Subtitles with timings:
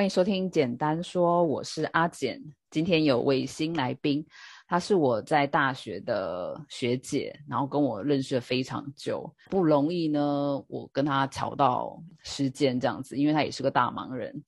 [0.00, 2.42] 欢迎收听《简单说》，我是阿简。
[2.70, 4.26] 今天有位新来宾，
[4.66, 10.58] 她是我在大学的学姐，然后跟我认识了非常久，不容易呢。
[10.68, 14.42] 我跟她调到时间这样子，因为她也是个大忙人。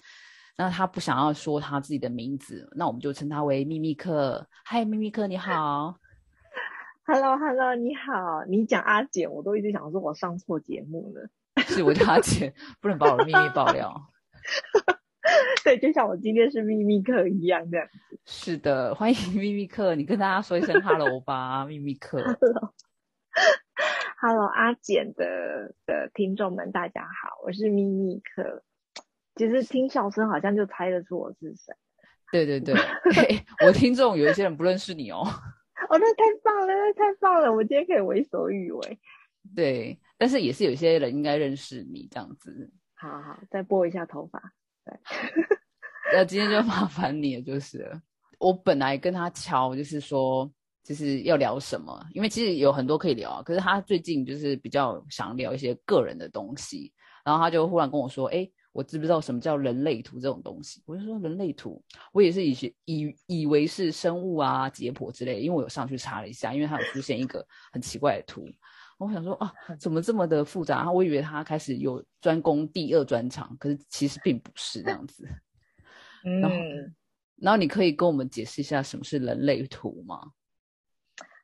[0.57, 4.49] 那她不想要说她自己的名字，那我们就称她为秘密客。
[4.65, 5.95] 嗨，秘密客，你好。
[7.05, 8.43] Hello，Hello，你好。
[8.49, 11.29] 你讲阿简，我都一直想说我上错节目了。
[11.67, 13.95] 是我叫阿简，不能把我的秘密爆料。
[15.65, 18.21] 对，就像我今天是秘密课一样这样子。
[18.27, 22.23] 是的，欢迎秘密课，你跟大家说一声 hello 吧， 秘密课。
[24.21, 28.63] Hello，阿简的的听众们，大家好，我是秘密课。
[29.35, 31.75] 其实听笑声好像就猜得出我是谁。
[32.31, 32.75] 对对对，
[33.67, 35.23] 我听众有一些人不认识你哦。
[35.89, 38.99] 哦，那太棒了，那太棒了，我今天可以为所欲为。
[39.57, 42.71] 对，但是也是有些人应该认识你这样子。
[42.95, 44.53] 好好，再拨一下头发。
[44.85, 44.99] 对，
[46.13, 47.91] 那今天就麻烦你了，就是
[48.39, 50.51] 我本来跟他敲，就是说
[50.83, 53.43] 就是要聊什么，因为其实有很多可以聊啊。
[53.43, 56.93] 可是他最近就是比较想聊一些个人的东西，
[57.25, 61.81] 然后他就忽然跟我说：“哎，我知不知道什么叫人类图这种东西？”我就说：“人类图，
[62.13, 68.45] 我也是以以以为是生物啊、解剖之类，因为我有上去查了一下，因为它有出现一个很奇怪的图。”
[69.03, 70.91] 我想说啊，怎么这么的复杂？
[70.91, 75.29] 我以为他开始有专攻第二专长，可是其实并不是这样子。
[76.23, 76.57] 然后，
[77.37, 80.31] 然后你可以跟我们解释一下什么是人类图吗？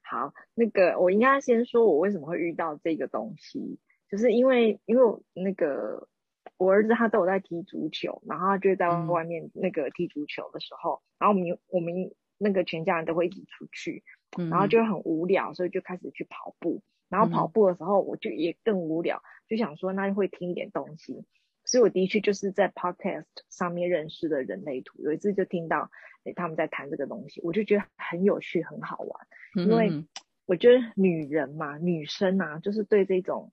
[0.02, 3.78] 好，那个我应该先说，我为什么会遇到这个东西，
[4.08, 5.02] 就是因为因为
[5.34, 6.08] 那个
[6.56, 11.92] 我儿子他都有在踢足球，然后他就在外面那个踢足球的时候，然后我们我们
[12.38, 14.04] 那个全家人都会一起出去，
[14.48, 16.80] 然后就很无聊，所以就开始去跑步。
[17.08, 21.24] 然后跑步的时候，我就也更无聊，就想说那会听一点东西，
[21.64, 25.90] 所以我的确就是在 podcast 上面认识的人类图，有一次就听到
[26.24, 29.26] 诶他们在谈这个东西，我就觉得很有趣，很好玩，
[29.68, 29.90] 因为
[30.46, 33.52] 我觉得女人嘛，女生啊，就是对这种，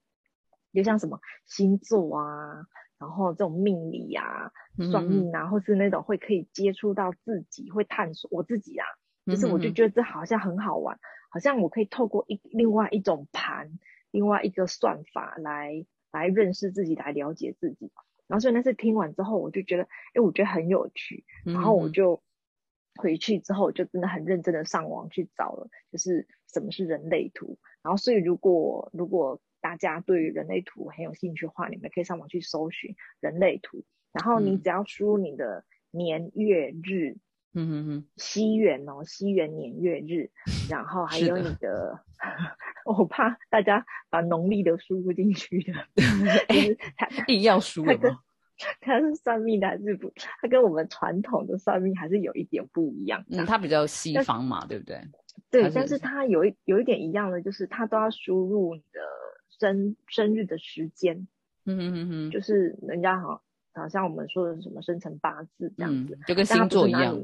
[0.74, 4.52] 就像什么星座啊，然后这种命理啊、
[4.90, 8.86] 算命啊，或是那种会可以接触到自己，会探索我自己啊，
[9.26, 11.00] 就是我就觉得这好像很好玩。
[11.30, 13.78] 好像我可以透过一另外一种盘，
[14.10, 17.92] 另外一个算法来来认识自己，来了解自己。
[18.28, 21.26] 然后所以那次听完之后，我就觉得，哎，我觉得很有趣。
[21.44, 22.24] 然后我就
[22.96, 27.60] 回去之后，就真的很认真的上网去找了，就是什么是人类图。
[27.84, 33.84] 然后所以如果如果大家对于人类图很有兴趣的话，你们可以上网去搜寻人类图。
[34.14, 37.18] 然后你只要输入你的年月日。
[37.58, 40.30] 嗯哼哼，西元哦，西元年月日，
[40.70, 41.98] 然后还有你的，
[42.86, 45.74] 我怕大家把农历的输入进去的，
[46.98, 48.20] 他一定要输的吗？
[48.80, 50.12] 他是算命的还是不？
[50.42, 53.24] 他跟我们传统的算命还是有一点不一样。
[53.30, 55.02] 嗯，他比较西方嘛，对不对？
[55.52, 59.00] 对，但是他有一有一点一样的，就是他都要输入你的
[59.60, 61.28] 生生日的时间。
[61.66, 63.42] 嗯哼哼哼，就是人家好，
[63.74, 67.18] 好像我们说的什么生辰八字这样子，就跟星座一样。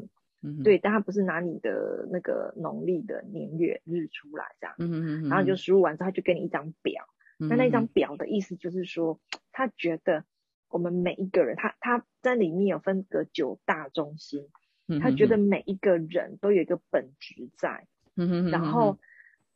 [0.64, 7.06] 对，但他不是拿你的那个农历的年月日出来这样，嗯然后就输入完之后，他就给你一张表。
[7.38, 9.20] 那那张表的意思就是说，
[9.52, 10.26] 他觉得
[10.68, 14.48] 我们每一个人，他他在里面有分隔九大中心，
[15.00, 19.00] 他觉得每一个人都有一个本质在，嗯然后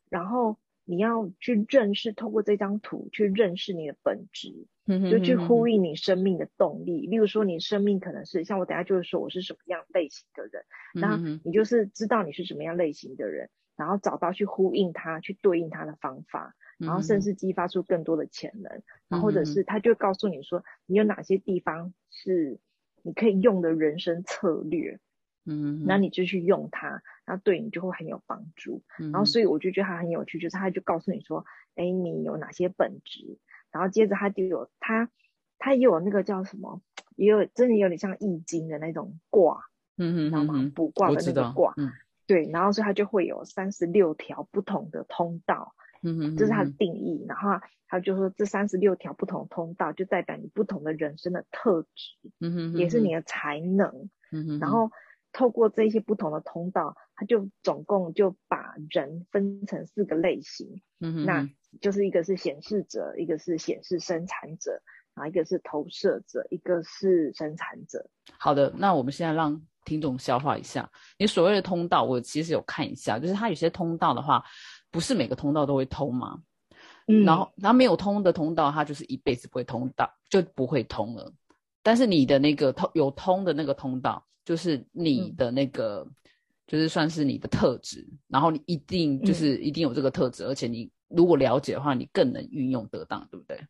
[0.08, 4.66] 然后你要去认识，透过这张图去认识你的本质。
[4.86, 10.62] 就去呼应你生命的动力，例如说你生命可能是像我等下就是说我是什么样类型的人，
[10.94, 22.60] 那你就是知道你是什么样类型的人，然后找到去呼应他、去对应他的方法，然后甚至激发出更多的潜能，然后或者是他就告诉你说你有哪些地方是
[23.02, 24.98] 你可以用的人生策略，
[25.44, 28.82] 嗯，那你就去用它，那对你就会很有帮助。
[28.96, 31.44] 然后所以我就觉得他很有趣，就是他就告诉你说，
[31.74, 33.38] 哎，你有哪些本质。
[33.72, 35.10] 然后接着他就有他，
[35.58, 36.80] 他也有那个叫什么，
[37.16, 39.64] 也有真的有点像易经的那种卦，
[39.98, 40.72] 嗯嗯，知道吗？
[40.74, 41.90] 卜卦的那个卦，嗯，
[42.26, 42.48] 对。
[42.50, 47.26] 然后所以他就会有三十六条不同的通道，嗯哼，这是它的定义。
[47.28, 47.50] 然后
[47.88, 54.58] 他就说这三十六条不同通道就代表你不同的人生的特质，嗯哼，也是你的才能，嗯哼。
[54.58, 54.90] 然后
[55.36, 61.50] 透过这些不同的通道，它就总共就把人分成四个类型，嗯哼，那。
[61.78, 64.80] 就是一个是显示者，一个是显示生产者，
[65.14, 68.08] 然后一个是投射者，一个是生产者。
[68.38, 74.42] 好的，那我们现在让听众消化一下，你所谓的通道，我其实有看一下，就是它有些通道的话，
[74.90, 76.40] 不是每个通道都会通吗。
[77.08, 77.24] 嗯。
[77.26, 81.30] 然后，然后没有通的通道，它就是一辈子不会通到，就不会通了。
[81.86, 86.04] 但是你的那个通有通的那个通道，就是你的那个，
[86.66, 93.60] 就是算是你的特质，然后你一定就是一定有这个特质，而且你如果了解的话，你更能运用得当，对不对？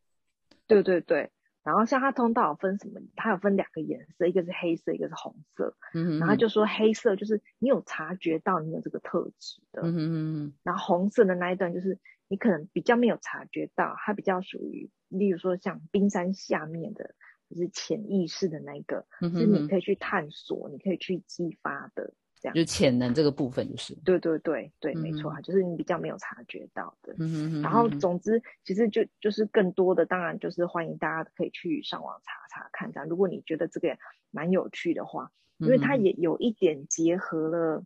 [0.66, 1.30] 对对对。
[1.62, 3.00] 然后像它通道分什么？
[3.16, 5.76] 它有分两个颜色，一个是黑色，一个是红色。
[5.92, 9.82] 嗯然后就说黑色就是你有察觉到你有这个特质的。
[9.82, 11.98] 嗯嗯然后红色的那一段就是
[12.28, 17.14] 你可能比较没有察觉到，它比较属于，例如说像冰山下面的，
[17.48, 22.12] 就是潜意识的那个，是你可以去探索，你可以去激发的。
[22.38, 27.14] 这样就潜能这个部分，就是对对对对，没错啊，就是你比较没有察觉到的。
[27.18, 32.92] 嗯然后总之，其实就就是更多的，当然就是欢迎大家可以去上网查查看。
[32.92, 33.96] 这样，如果你觉得这个
[34.30, 37.82] 蛮有趣的话，因为它也有一点结合了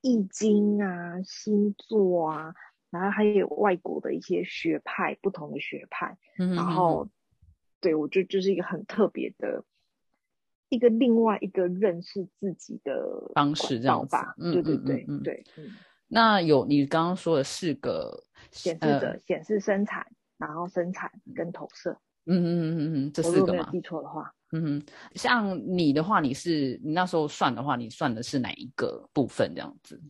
[0.00, 2.54] 易经啊、星座啊，
[2.90, 6.18] 然后还有外国的一些学派，不同的学派。
[6.38, 7.08] 嗯然后，
[7.80, 9.64] 对我觉得就是一个很特别的。
[10.68, 14.34] 一个另外一个认识自己的方式，这样吧？
[14.36, 15.44] 对对对对。
[16.08, 20.04] 那有你刚刚说的四个显示者、显示生产，
[20.38, 21.92] 然后生产跟投射。
[22.24, 23.68] 嗯嗯嗯嗯嗯，这四个吗？
[23.70, 29.54] 记错的话，嗯哼，像你的话，你是你那时候算的话，你算的是哪一个部分？
[29.54, 30.02] 这样子？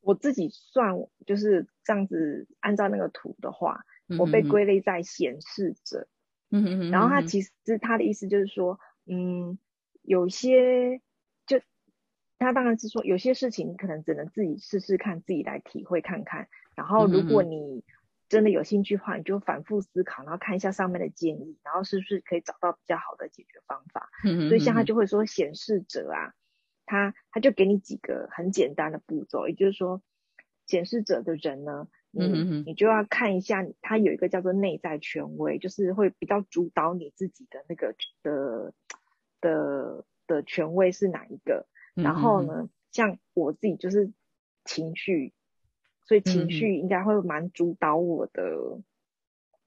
[0.00, 0.94] 我自己算
[1.26, 3.84] 就是这样子，按照那个图的话，
[4.18, 6.08] 我被归类在显示者。
[6.54, 6.90] 嗯嗯嗯。
[6.90, 9.58] 然后他其实他的意思就是说，嗯。
[10.06, 11.00] 有些
[11.46, 11.62] 就
[12.38, 16.48] 他当然是说，有些事情可能只能自己试试看，自己来体会看看。
[16.76, 17.82] 然后如果你
[18.28, 24.50] 真的有兴趣的话，你就反复思考，然后看一下上面的建议，然后是不是可以找到比较好的解决方法嗯。
[24.50, 26.34] 所以像他就会说显示者啊，
[26.84, 30.02] 他他就给你几个很简单的步骤，也就是说
[30.66, 38.72] 显示者的人呢，你你就要看一下，他有一个叫做内在权威，就是会比较主导你自己的那个的。
[39.40, 41.66] 的的权威是哪一个？
[41.92, 44.10] 然后呢，像我自己就是
[44.64, 45.34] 情绪，
[46.06, 48.80] 所以情绪应该会蛮主导我的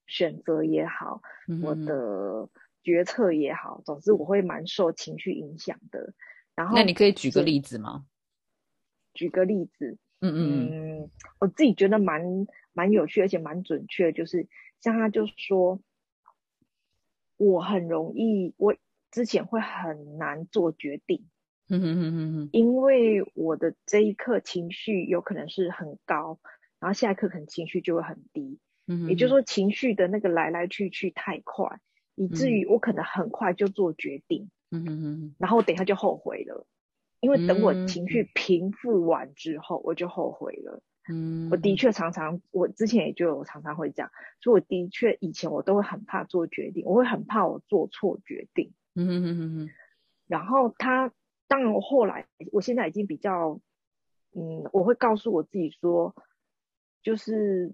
[0.08, 1.22] 选择也好，
[1.62, 2.50] 我的
[2.82, 6.16] 决策也好，总之我会蛮受情绪影响的。
[6.56, 8.08] 然后，那你可以举个例子吗？
[9.14, 14.48] 举个例子，嗯嗯嗯，我自己觉得蛮蛮有趣，而且蛮准确，就是
[14.80, 15.80] 像他就说，
[17.38, 18.76] 我很容易我。
[19.10, 21.26] 之前会很难做决定，
[21.70, 26.40] 嗯哼哼哼哼，因为我的这一刻情绪有可能是很高，
[26.80, 31.80] 然后下一刻可能情绪就会很低，嗯，也就是说情绪的那个来来去去太快，
[32.16, 36.68] 以至于我可能很快就做决定，嗯哼哼，然后等一下就后悔了，
[37.20, 40.82] 因为等我情绪平复完之后，我就后悔了。
[41.10, 44.12] 嗯，我的确常常，我之前也就常常会这样，
[44.42, 48.74] 所以我的确以前我都会很怕做决定，我会很怕我做错决定。
[48.96, 49.70] 嗯哼哼哼
[50.28, 51.14] 然后他，
[51.48, 53.62] 当然我后来，我现在已经比较，
[54.36, 56.14] 嗯，我会告诉我自己说，
[57.02, 57.74] 就是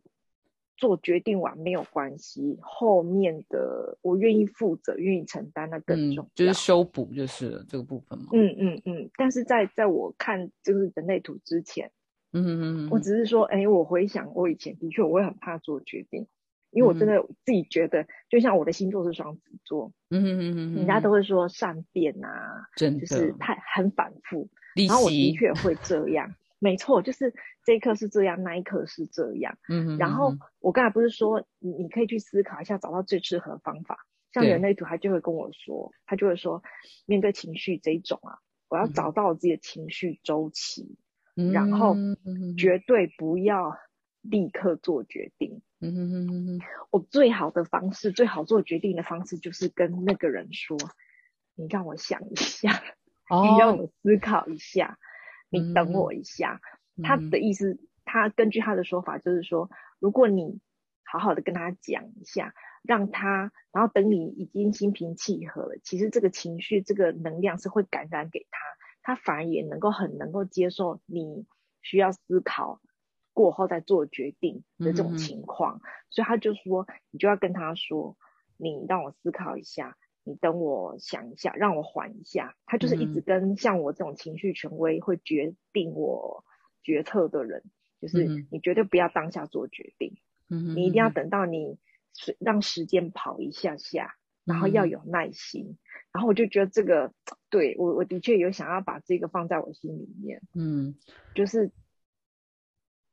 [0.77, 8.27] 做决定完没有关系，后面的我愿意负责，愿意承担，那更重要，就是修补就是这个部分嘛。
[8.33, 11.91] 嗯嗯嗯，但是在在我看就是人类图之前。
[12.35, 16.25] 嗯嗯嗯，我只是说，哎，我回想我以前的确，我会很怕做决定，
[16.71, 24.50] 因为我真的自己觉得，就像我的星座是双子座，嗯嗯嗯嗯，人家都会说善变啊，真的就是太很反复，
[24.88, 26.33] 然后我的确会这样，
[26.63, 27.34] 没错，就是
[27.65, 33.98] 这一刻是这样，那一刻是这样，嗯嗯，然后我刚才不是说，你你可以去思考一下，找到最适合的方法，
[34.32, 36.63] 像人类图，他就会跟我说，他就会说，
[37.05, 38.39] 面对情绪这一种啊，
[38.70, 40.98] 我要找到我自己的情绪周期。
[41.51, 41.96] 然后
[42.60, 43.75] 绝对不要
[44.22, 45.63] 立刻做决定。
[45.79, 46.60] 嗯哼哼哼。
[46.91, 50.77] 我最好的方式，最好做决定的方式，就是跟那个人说
[51.58, 52.70] ：“你让我想一下，
[53.34, 55.00] 你让我思考一下，
[55.53, 56.60] 你等我一下。”
[57.01, 59.69] 他的意思，他根据他的说法，就是说，
[60.00, 60.60] 如果你
[61.03, 68.60] 好好的跟他讲一下，让他，然后等你已经心平气和了，其实这个情绪、这个能量是会感染给他。
[69.01, 71.45] 他反而也能够很能够接受你
[71.81, 72.79] 需要思考
[73.33, 78.15] 过后再做决定的这种情况，所以他就说，你就要跟他说，
[78.55, 82.56] 你让我思考一下，你等我想一下，让我缓一下。
[82.65, 86.44] 他就是一直跟像我这种情绪权威会决定我
[86.84, 87.63] 决策的人，
[88.01, 90.18] 就是你绝对不要当下做决定，
[90.75, 91.77] 你一定要等到你
[92.39, 94.15] 让时间跑一下下。
[94.46, 95.77] 然后要有耐心，
[96.12, 97.13] 然后我就觉得这个
[97.50, 100.96] 对我我的确有想要把这个放在我心里面，嗯，
[101.34, 101.72] 就是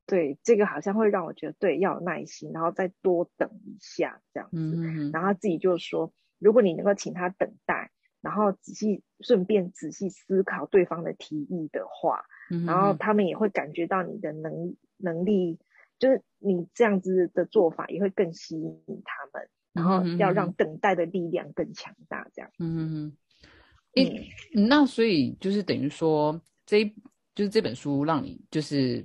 [0.08, 4.56] 对这个好像会让我觉得对要有耐心，然后再多等一下这样子，
[5.12, 12.24] 然后自己就说，如果你能够请他等待，然后仔细顺便仔细思考对方的提议的话，
[12.66, 15.58] 然后他们也会感觉到你的能能力，
[15.98, 22.50] 就是你这样子的做法也会更吸引他们，然后要让等待的力量更强大，这样。
[22.58, 23.16] 嗯嗯嗯。
[23.94, 26.84] 诶，那所以就是等于说，这
[27.34, 29.04] 就是这本书让你就是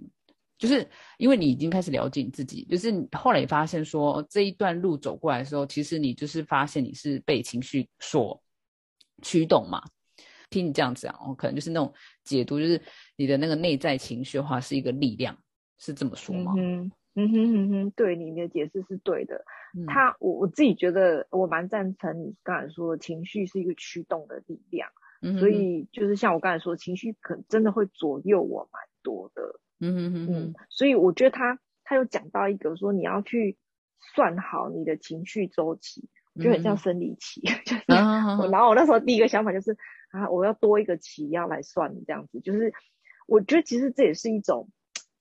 [0.58, 8.42] 就是因为你已经开始了解你自己，就是你后来发现说这一段路走过来的时候，其实你就是发现你是被情绪所。
[9.22, 9.82] 驱动嘛，
[10.50, 11.92] 听你这样讲，我可能就是那种
[12.26, 12.80] 解读，就是
[13.16, 15.36] 你的那个内在情绪的话是一个力量，
[15.78, 16.54] 是这么说吗？
[16.58, 19.42] 嗯哼哼哼，对，你的解释是对的。
[19.88, 24.90] 他，我我自己觉得我蛮赞成你刚才说，情绪是一个驱动的力量。
[25.40, 29.62] 所以就是像我刚才说，情绪可真的会左右我蛮多的。
[29.80, 33.58] 嗯哼哼哼，所以我觉得他他有讲到一个说，你要去
[34.16, 36.10] 算好你的情绪周期。
[36.38, 39.72] 就很像生理期， 就是我，然后我那时候第一个想法就是
[40.12, 42.74] 啊，我要多一个期要来算这样子，就是
[43.26, 44.68] 我觉得其实这也是一种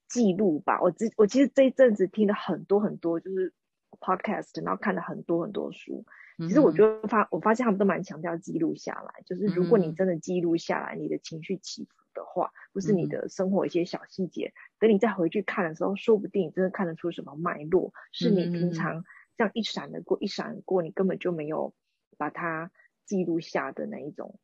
[0.08, 0.80] 记录吧。
[0.82, 3.52] 我之我其实这一阵子听了很多很多就是
[4.00, 6.04] podcast，然后看了很多很多书，
[6.38, 19.04] 其实我觉得发我发现他们都蛮强调记录下来，就是如果你真的记录下来你的情绪起伏的话，或是你的生活一些小细节，等你再回去看的时候，说不定你真的看得出什么脉络，是你平常。
[19.36, 21.74] 这样一闪而过，一闪而过，你根本就没有
[22.16, 22.70] 把它
[23.04, 24.38] 记录下的那一种。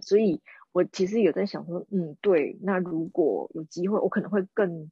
[0.00, 0.42] 所以
[0.72, 4.90] 我其实有在想说，嗯，对，那如果有机会，我可能会更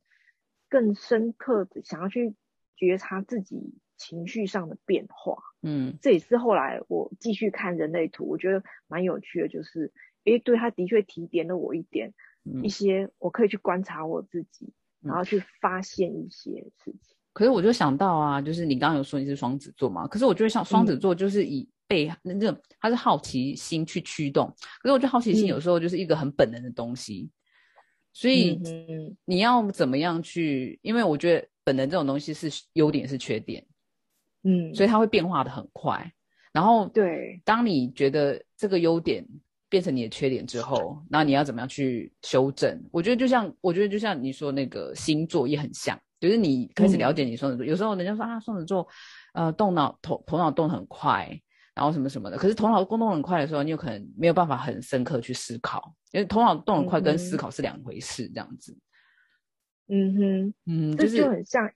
[0.69, 2.37] 更深刻的想要去
[2.77, 5.37] 觉察自己情绪上的变化。
[5.63, 9.93] 嗯，这也是后来我继续看人类图，我觉得蛮有趣的，就是，
[10.25, 12.13] 诶，对他的确提点了我一点，
[12.63, 16.51] 一些我可以去观察我自己，然后去发现一些
[16.85, 17.17] 事情。
[17.33, 20.07] 可是我就想到啊，就是你刚刚有说你是双子座嘛？
[20.07, 24.47] 可是我觉得像双子座就是以被那种他是好奇心去驱动。
[24.81, 27.29] 可是我觉得好奇心有时候就是一个很本能的东西，
[28.13, 28.61] 所以
[29.25, 30.79] 你要怎么样去？
[30.83, 33.67] 因为我觉得本能这种东西是优点是缺点，
[34.45, 36.13] 嗯，所以它会变化的很快。
[36.53, 39.27] 然后对，当你觉得这个优点
[39.69, 42.81] 变成你的缺点之后，那你要怎么样去修正？
[42.93, 46.01] 我觉得就像我觉得就像你说那个星座也很像。
[46.21, 48.89] 就是你开始了解你双子座，有时候人家说啊，双子座，
[49.35, 51.29] 呃，动脑头头脑动很快，
[51.75, 52.39] 然后什么什么的。
[52.39, 58.75] 可是头脑动动很快的时候，你有可能没有办法很深刻去思考，因为头脑动很快跟思考是两回事，这样子。
[59.89, 61.71] 嗯哼，嗯，这就很像，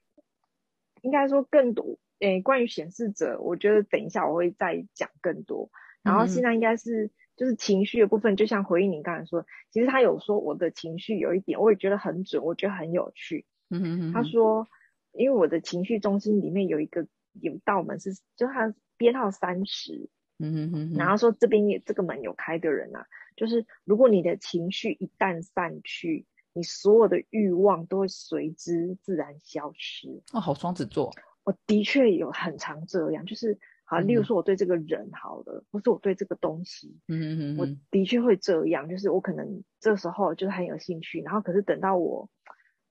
[1.03, 1.99] 应该说更多。
[2.21, 5.71] 诶，关于显示者，我觉得等一下我会再讲更多。
[6.03, 13.45] 然后现在应该是就是情绪的部分，就像回应你刚才说，其实他有说我的情绪有一点，我也觉得很准，我觉得很有趣。
[13.71, 14.67] 嗯哼哼，他说，
[15.13, 20.09] 因为我的情绪中心里面有一个有道门是，就他编号三十，
[20.39, 23.07] 嗯哼哼，然后说这边也这个门有开的人啊，
[23.37, 30.23] 就是如果你的情绪一旦散去，你所有的欲望都会随之自然消失。
[30.33, 31.13] 哦，好双子座，
[31.45, 42.29] 我的确有很常这样，就是好，例如说我对这个人好了，或是我对这个东西，嗯我的确会这样，就是我可能这时候就是很有兴趣，然后可是等到我。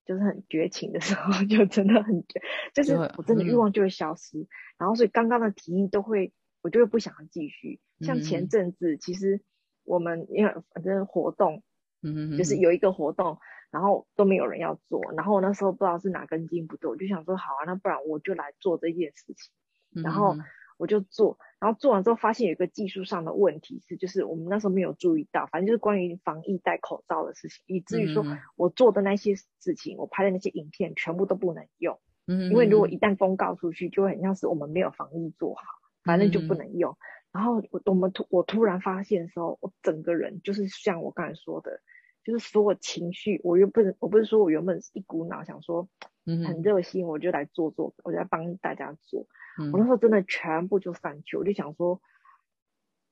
[0.08, 2.42] 就是很绝情的时候， 就真的很绝，
[2.74, 7.82] 就是我真的欲望就会消失，然后所以刚刚的提议都会，我就会不想要继续。
[8.00, 9.42] 像前阵子，其实
[9.84, 11.62] 我们因为反正活动，
[12.04, 13.40] 嗯就是有一个活动，
[13.72, 20.36] 然后都没有人要做，然后我那时候不知道是哪根筋不对，我就想说好啊，那不然我就来做这件事情，然后。
[20.80, 28.24] 我就做，然后做完之后发现有一个技术上的问题是，就是我们那时候没有注意到，反正就是关于防疫戴口罩的事情，以至于说
[28.56, 32.00] 我做的那些事情，我拍的那些影片全部都不能用。
[32.28, 35.64] 嗯，因为如果一旦公告出去，就会很像是我们没有防疫做好，
[36.04, 36.96] 反正就不能用。
[37.32, 41.82] 然后我我们突我突然发现的时候，我整个人就是像我刚才说的，
[42.28, 45.88] 就是所有情绪，我又不能，我不是说我原本是一股脑想说，
[46.26, 49.26] 很热心，我就来做做，我就来帮大家做。
[49.72, 52.02] 我那时候真的全部就散去，我就想说，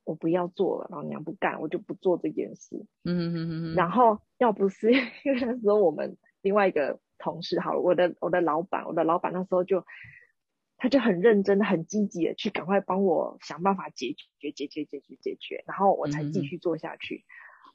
[0.03, 2.75] 我不要做了，老娘不干，我就不做这件事。
[3.05, 4.91] 嗯嗯嗯然后要不是
[5.23, 9.85] 因为那时候我们另外一个同事，好了，我的我的老板，我的老板那时候就，
[10.75, 17.23] 他就很认真的、很积极的去赶快帮我想办法解决、解决、解决、解决，然后我才继续做下去。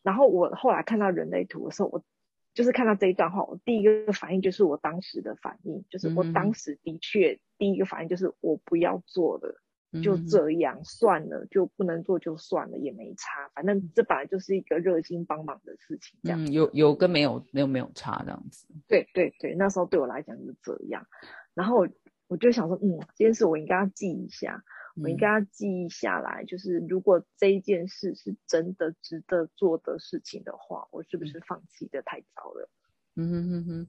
[0.02, 2.04] 然后我后来看到人类图的时候，我。
[2.52, 9.62] 就是看到这一段话，我第一个反应就是我当时的反应，就是我当时的确第一个反应就是我不要做了，
[10.02, 18.66] 就这样算了，就不能做就算了，也没差，反正这本来就是一个热心帮忙的事情，这样有有跟没有没有没有差这样子。
[18.88, 21.06] 对对对，那时候对我来讲是这样，
[21.54, 21.86] 然后
[22.26, 24.64] 我就想说，嗯，这件事我应该要记一下，
[24.96, 26.44] 我应该要记忆下来。
[26.44, 32.68] 就是如果这一件事是真的值得做的事情的话，我是不是放弃的太早了？
[33.16, 33.88] 嗯哼哼哼。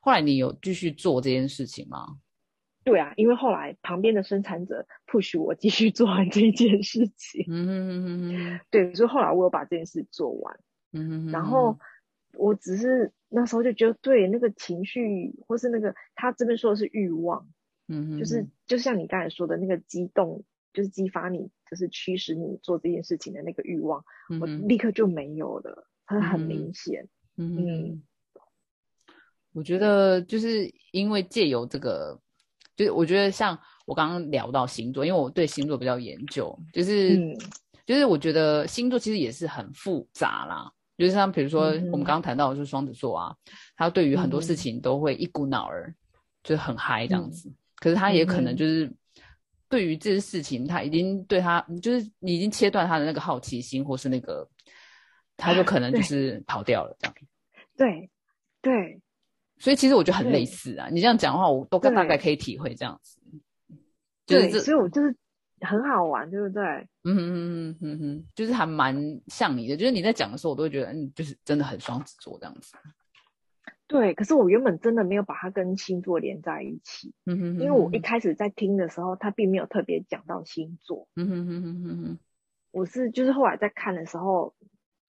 [0.00, 2.18] 后来你有继续做这件事情吗？
[2.84, 7.44] 对啊，因为后来旁边的生产者 push 我继续做完这件事情。
[7.48, 8.60] 嗯哼哼哼哼。
[8.70, 10.58] 对，所以后来我有把这件事做完。
[10.92, 11.30] 嗯哼哼。
[11.30, 11.78] 然后
[12.34, 17.48] 我只是那时候就觉得，对那个情绪或是那个他这边说的是欲望。
[17.88, 24.04] 嗯，就是就像你刚才说的那个激动，就是激发你，就是驱使你做这件事情的那个欲望，
[24.40, 27.08] 我立刻就没有了，它很明显。
[27.36, 28.02] 嗯，
[29.52, 32.18] 我觉得就是因为借由这个，
[32.76, 37.18] 就是我觉得像我刚刚聊到星座，因为我对星座比较研究，就是
[37.84, 43.36] 就是我觉得星座其实也是很复杂啦，就是像比如说我们刚刚谈到的是双子座啊，
[43.76, 45.94] 他对于很多事情都会一股脑儿，
[46.42, 47.52] 就是很嗨这样子。
[47.82, 48.88] 可是他也可能就是
[49.68, 54.48] 对于这些事情，他已经对他就是你已经切断他的那个好奇心，或是那个
[55.36, 57.14] 他就可能 就是跑掉了这样。
[57.76, 58.08] 对
[58.60, 59.00] 对，
[59.58, 60.88] 所以其实我觉得很类似啊。
[60.92, 63.18] 你这样讲的话，我都大概可以体会这样子。
[64.26, 65.12] 对，所以我就是
[65.62, 66.62] 很好玩，对不对？
[67.02, 68.96] 嗯嗯嗯嗯嗯，就是还蛮
[69.26, 72.76] 像你的，就是你在讲的时候，我都会觉得嗯，就是真的很双子座这样子。
[73.92, 82.18] 对，可是我原本真的没有把它跟星座连在一起，嗯哼，因为我一开始在听的时候，他并没有特别讲到星座，嗯哼哼哼哼哼，
[82.70, 84.54] 我是就是后来在看的时候，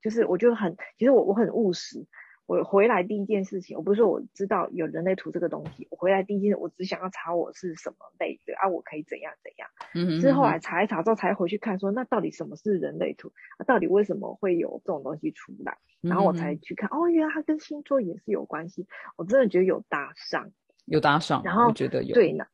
[0.02, 2.06] 就是我就很，其实我我很务实。
[2.46, 9.70] 我回来第一件事情，我不是说我知道有人类图这个东西，我回来第一件，我只想要查我是什么类的啊，我可以怎样怎样。
[9.96, 13.32] 嗯之后来查一查之后，才回去看说，那到底什么是人类图？
[13.58, 15.78] 啊，到底为什么会有这种东西出来？
[16.02, 18.88] 然后我才去看，哦，原来它跟星座也是有关系。
[19.16, 20.52] 我真的觉得有搭上，
[20.86, 21.44] 有搭上。
[21.46, 22.46] 然后觉得有对呢，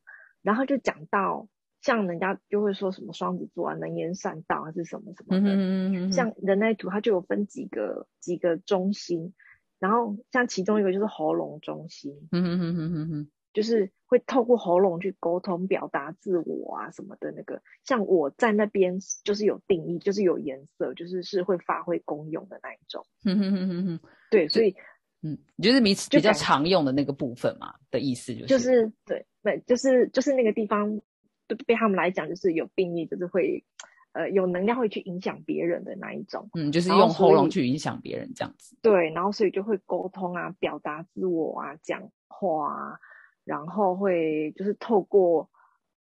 [0.43, 1.47] 然后就讲到
[1.81, 5.49] 像人家就会说什么双子座啊，能言善道还是什么什么的。
[5.49, 6.11] 嗯嗯嗯。
[6.11, 9.33] 像人类图，它就有分几个几个中心。
[9.79, 17.61] 然后像其中一个就是喉咙中心，嗯哼哼哼哼哼，就是会透过喉咙去沟通、表达自我啊什么的那个。
[17.85, 23.05] 像我在那边就是有定义，就是有颜色，就是是会发挥功用的那一种。
[23.25, 24.75] 嗯哼哼哼哼，对，所以
[25.21, 30.99] 嗯，就是比比较常用的那个部分嘛的意思，就是就是对，对，就是就是那个地方
[31.47, 33.63] 对对他们来讲就是有定义，就是会。
[34.11, 38.75] 呃，有能量会去影响别人的那一种，嗯，就是用喉咙去影响别人这样子。
[38.81, 42.99] 对，然后所以就会沟通啊，表达自我啊，讲话啊，
[43.43, 45.47] 然后会就是透过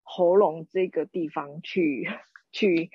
[0.02, 2.10] 喉咙这个地方去
[2.54, 2.90] 去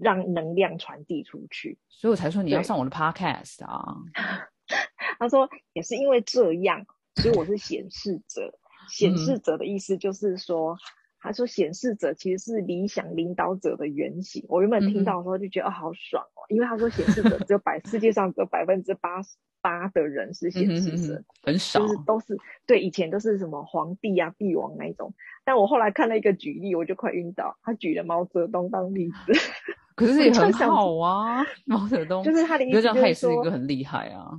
[0.00, 1.78] 让能量传递出去。
[1.88, 3.96] 所以我才说你要上我的 podcast 啊。
[5.18, 8.58] 他说也是因为这样，所以我是显示者。
[8.88, 10.78] 显示者的意思就是说。
[11.26, 22.36] 他说：“显示者其实是理想领导者的原型。”我原本听到的时候就觉得哦，好爽哦，因为他说显示者只有百 世界上只有百分之八十八的人是显示者，很少，就是都是
[22.66, 25.12] 对以前都是什么皇帝啊、帝王那一种。
[25.44, 27.58] 但我后来看了一个举例，我就快晕倒。
[27.62, 29.32] 他举了毛泽东当例子，
[29.96, 31.44] 可是也很好啊。
[31.64, 34.30] 毛泽东就是他的意思，他也是一个很厉害啊。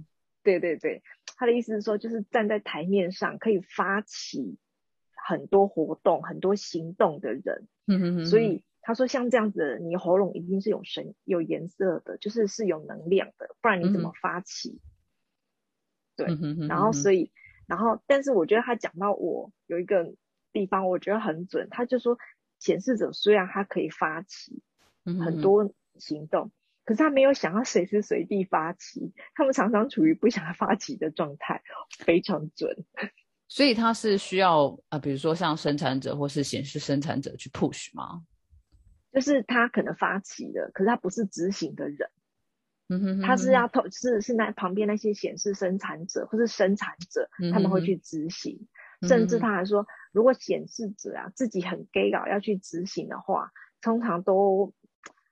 [0.43, 1.01] 对对对，
[1.35, 4.57] 他的意思是说，就是站在台面上可以发起。
[5.27, 14.79] 很多活动、很多行动的人，嗯哼哼，所以他说像这样子，你喉咙一定是有神、有颜色的，就是是有能量的，不然你怎么发起？
[16.15, 16.27] 对，
[16.69, 17.33] 然后所以，
[17.67, 20.15] 然后但是我觉得他讲到我有一个
[20.53, 22.17] 地方，我觉得很准，他就说
[22.57, 24.61] 显示者虽然他可以发起
[25.03, 26.51] 很多行动，
[26.85, 31.61] 可是他没有想要随时随地发起，他们常常处于不想发起的状态，
[31.99, 32.85] 非常准。
[33.49, 38.21] 所以他是需要啊，比如说像生产者或是显示生产者去 push 吗？
[39.13, 42.09] 就是他可能发起的，可是他不是执行的人。
[42.89, 48.67] 嗯哼，他是要投是是那旁边那些显示生产者或是生产者，他们会去执行。
[49.07, 54.73] 甚至他还说，如果显示者啊自己很 gay 搞要去执行的话，通常都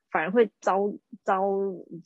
[0.10, 1.44] 反而会招招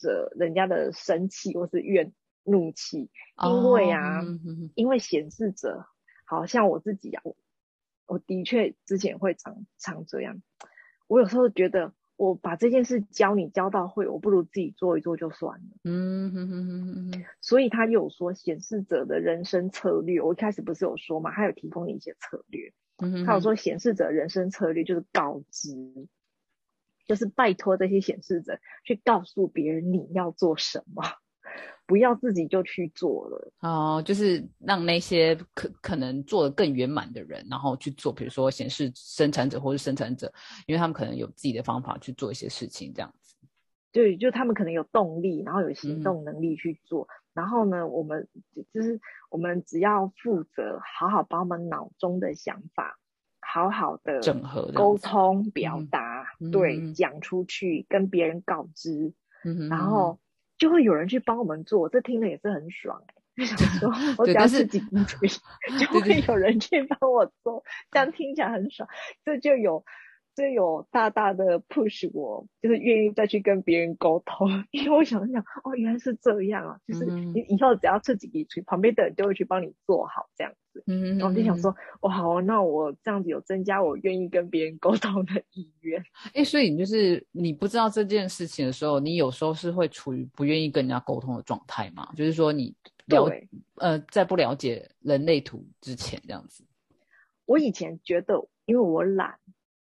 [0.00, 3.10] 惹人家的生气或是怨怒气，
[3.44, 4.22] 因为啊，
[4.74, 5.86] 因为显示者。
[6.30, 7.36] 好像我自己啊，我
[8.06, 10.40] 我的确之前会常常这样。
[11.08, 15.66] 我有时候觉得，我把这件事教你教到会，我不如自己做一做就算了。
[15.82, 17.24] 嗯哼哼哼哼哼。
[17.40, 22.72] 所以他有说显示者的人生策略，我一开始不是有说嘛，他有提供你一些策略。
[22.98, 23.24] 嗯哼。
[23.24, 25.74] 他有说显示者人生策略就是告知，
[27.06, 31.02] 就是拜托这些显示者去告诉别人你要做什么。
[31.90, 33.52] 不要自己就去做了。
[33.62, 40.32] 哦，就是让那些可可能做的更圆满的人，然后去做，比如说显示生产者或是生产者，
[40.68, 43.34] 因为他们可能有自己的方法去做一些事情，这样子。
[43.90, 47.08] 对，就他们可能有动力，然后有行动能力去做。
[47.34, 48.28] 然后呢，我们
[48.72, 49.00] 就是
[49.30, 53.00] 我们只要负责好好把我们脑中的想法
[53.40, 59.12] 好好的整合、沟通、表达，对，讲出去，跟别人告知，
[59.68, 60.20] 然后
[60.60, 61.88] 就会有人去帮我们做。
[61.88, 63.02] 这听了也是很爽
[63.34, 65.28] 就，想说我只要自己不吹，
[65.80, 68.88] 就会有人去帮我做，这样听起来很爽。
[69.24, 69.84] 这就有。
[70.34, 80.82] 就有大大的 push 我，就是愿意再去跟别人沟通， 因为我想想，哦，原来是这样啊，就是你以后只要自己去，旁边的人就会去帮你做好这样子。
[80.86, 86.02] 嗯然后就想说，哦，好，那我这样子有增加我愿意跟别人沟通的意愿。
[86.32, 92.08] 哎，所以你就是你不知道这件事情的时候，你有时候是会处于不愿意跟人家沟通的状态嘛？
[92.14, 92.74] 就是说你
[93.06, 93.28] 了
[93.74, 96.64] 呃，在不了解人类图之前这样子。
[97.46, 99.34] 我以前觉得，因为我懒。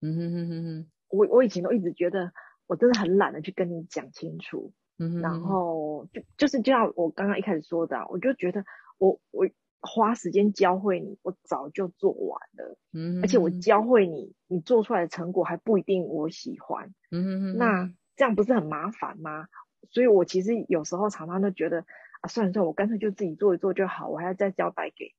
[0.02, 2.32] 嗯哼哼哼哼，我我以前都一直觉得
[2.66, 8.64] 我真的很懒得去跟你讲清楚，嗯哼，然后就就是就像我刚刚一开始说的，我就觉得
[8.98, 9.46] 我我
[9.80, 19.48] 花时间教会你，我早就做完了，嗯，而且我教会你，你做出来的成果还不一定我喜欢，嗯哼哼，那这样不是很麻烦吗？
[19.90, 21.84] 所以我其实有时候常常都觉得
[22.20, 25.14] 啊，算了算了，我干脆就自己做一做就好，我还要再交代给。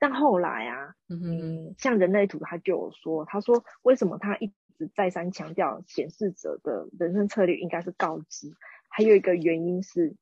[0.00, 8.50] 但后来啊，嗯，像人类图他就有说，他说为什么他一直再三强调显示者的人生策略应该是告知，
[8.88, 10.16] 还有一个原因是，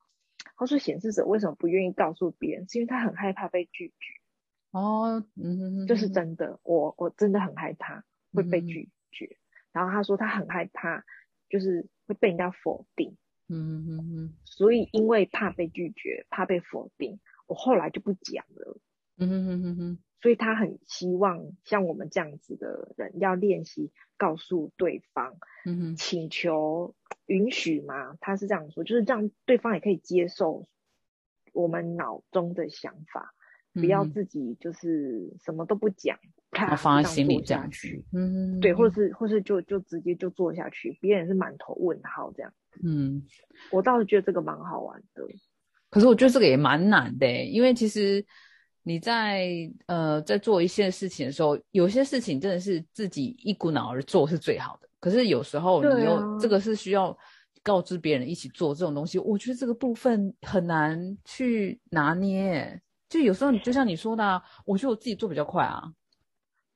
[0.57, 4.21] 他说显示者为什么不愿意告诉别人，是因为他很害怕被拒绝。
[4.73, 9.37] 哦，嗯，哼哼，就是真的，我我真的很害怕会被拒绝。
[9.73, 11.05] 然后他说他很害怕，
[11.49, 13.17] 就是会被人家否定。
[13.49, 18.77] 嗯哼哼，所以因为怕被拒绝，怕被否定，我后来就不讲了。
[19.21, 25.35] 嗯哼哼哼哼，所以他很希望像我们这样子的人要练习告诉对方，
[25.67, 26.95] 嗯哼，请求
[27.27, 30.69] 允许嘛，他是这样说，就是这样对方也可以接受
[31.53, 33.35] 我们脑中的想法，
[33.73, 36.17] 不要自己就是什么都不讲，
[36.53, 42.53] 他放在心里这样去，嗯，对，或是或是就就直接就做下去，别人是满头问号这样，
[42.85, 43.25] 嗯，
[43.73, 45.25] 我倒是觉得这个蛮好玩的，
[45.91, 48.25] 可是我觉得这个也蛮难的，因为其实。
[48.83, 49.49] 你在
[49.87, 54.89] 呃在做一些事情的时候，有些事情真的是自己一股脑儿做是最好的。
[55.01, 57.17] 可是有时候你又这个是需要
[57.63, 62.81] 告知别人一起做这种东西，我觉得这个部分很难去拿捏。
[63.09, 65.83] 就有时候你就像你说的，我觉得我自己做比较快啊。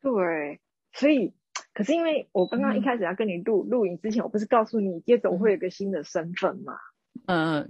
[0.01, 0.61] 对，
[0.93, 1.33] 所以
[1.75, 6.75] 可是因为我刚刚一开始要跟你录录影之前，我不是告诉你接着我会有个新的身份吗？
[7.27, 7.68] 嗯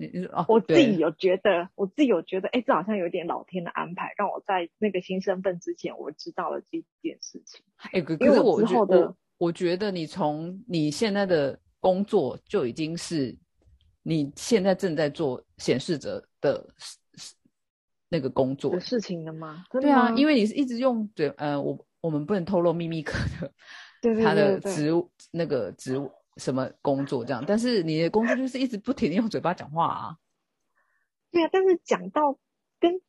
[0.48, 7.62] 我自己有觉得，我自己有觉得，哎，这好像有点老天的安排，让我在那个新身份之前，我知道了这件事情。
[7.92, 13.36] 哎，可是我觉得，我觉得你从你现在的工作就已经是
[14.02, 16.66] 你现在正在做显示者的
[18.08, 19.64] 那个工作的事情了吗？
[19.70, 23.52] 对啊，因为你是一直用嘴，呃，我我们不能透露秘密课的，
[24.00, 26.10] 对他的职务那个职务。
[26.36, 27.44] 什么工作这样？
[27.46, 30.18] 但是你的工作就是一直不停的用嘴巴讲话啊。
[31.30, 32.38] 对啊，但是讲到
[32.80, 33.00] 跟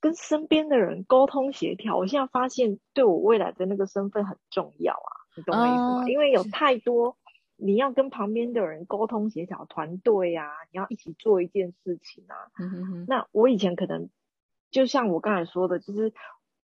[0.00, 6.08] 跟身边的人沟通协调，我现在发现对我未来的那个身份很重要啊，你懂我意思吗？
[6.08, 7.16] 因为有太多
[7.56, 12.36] 你要跟旁边的人沟通协调，团队啊，你要一起做一件事情啊。
[13.06, 14.10] 那我以前可能
[14.70, 16.12] 就像我刚才说的，就是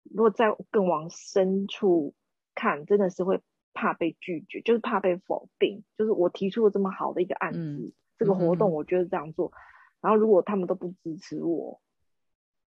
[0.02, 2.14] 如果在更往深处
[2.54, 3.40] 看，真的是会。
[3.74, 5.82] 怕被拒绝，就是怕被否定。
[5.96, 9.52] 就是我提出了这么好的一个案子，这个活动，我觉得这样做。
[10.00, 11.80] 然后如果他们都不支持我，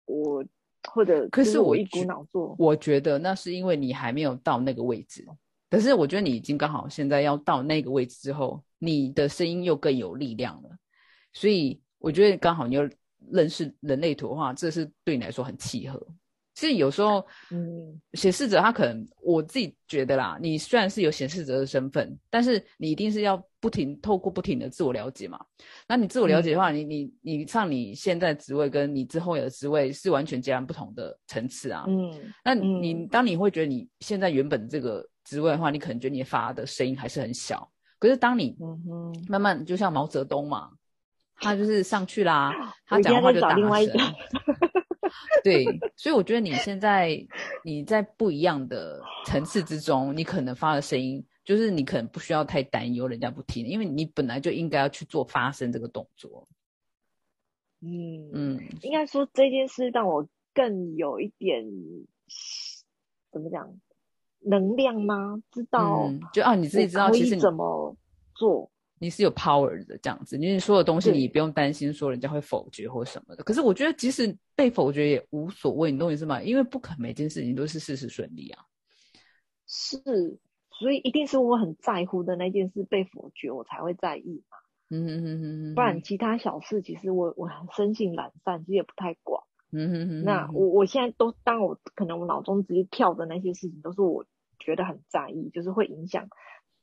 [0.05, 0.45] 我
[0.89, 5.25] 或者可是我一股脑做，我觉得那是因为你还没有到那个位置。
[5.69, 10.69] 可是我觉得你已经刚好现在要到那个位置之后，你的声音又更有力量了。
[11.31, 12.89] 所以我觉得刚好你又
[13.31, 16.05] 认识人类图的话，这是对你来说很契合。
[16.61, 25.43] 其实有时候，嗯，显示者他可能我自己觉得啦，你虽然是有显示者的身份，但是你一定是要不停透过不停的自我了解嘛。
[25.87, 31.83] 那你自我了解的话，你你你像你现在职位跟你之后有的职位是完全截然不同的层次啊。
[31.87, 37.67] 嗯，那你当你会觉得你现在原本这个职位的话，你可能觉得你发的声音还是很小。
[37.97, 38.55] 可是当你
[39.27, 40.69] 慢慢就像毛泽东嘛，
[41.37, 42.53] 他就是上去啦，
[42.85, 43.65] 他讲话就大声。
[45.43, 47.25] 对，所以我觉得你现在
[47.63, 56.47] 你在不一样的层次之中，你可能发的声音，就是你可能不需要太担忧人家不听，因为你本来就应该要去做发声这个动作。
[57.81, 61.65] 嗯嗯，应该说这件事让我更有一点
[63.31, 63.79] 怎么讲
[64.39, 65.43] 能量吗？
[65.51, 67.95] 知道就啊，你自己知道其实怎么
[68.33, 68.70] 做。
[69.01, 73.43] 你是有 power 的这样子，你所有东西你不用担心说人家会否决或什么的。
[73.43, 76.39] 可是我觉得即使被否决也无所谓，你懂我意思吗？
[76.43, 78.63] 因为不可能每件事情都是事事顺利啊。
[79.65, 79.97] 是，
[80.69, 84.57] 所以一定是我很在乎的那件事被否决，我才会在意嘛。
[84.91, 85.73] 嗯嗯嗯嗯。
[85.73, 89.41] 不然其他小事其实我我很生性懒散，其实也不太管。
[89.71, 90.23] 嗯嗯嗯。
[90.23, 94.25] 那我我现在都当我可能我脑中直接跳的那些事情，都是我
[94.59, 96.27] 觉得很在意，就是会影响。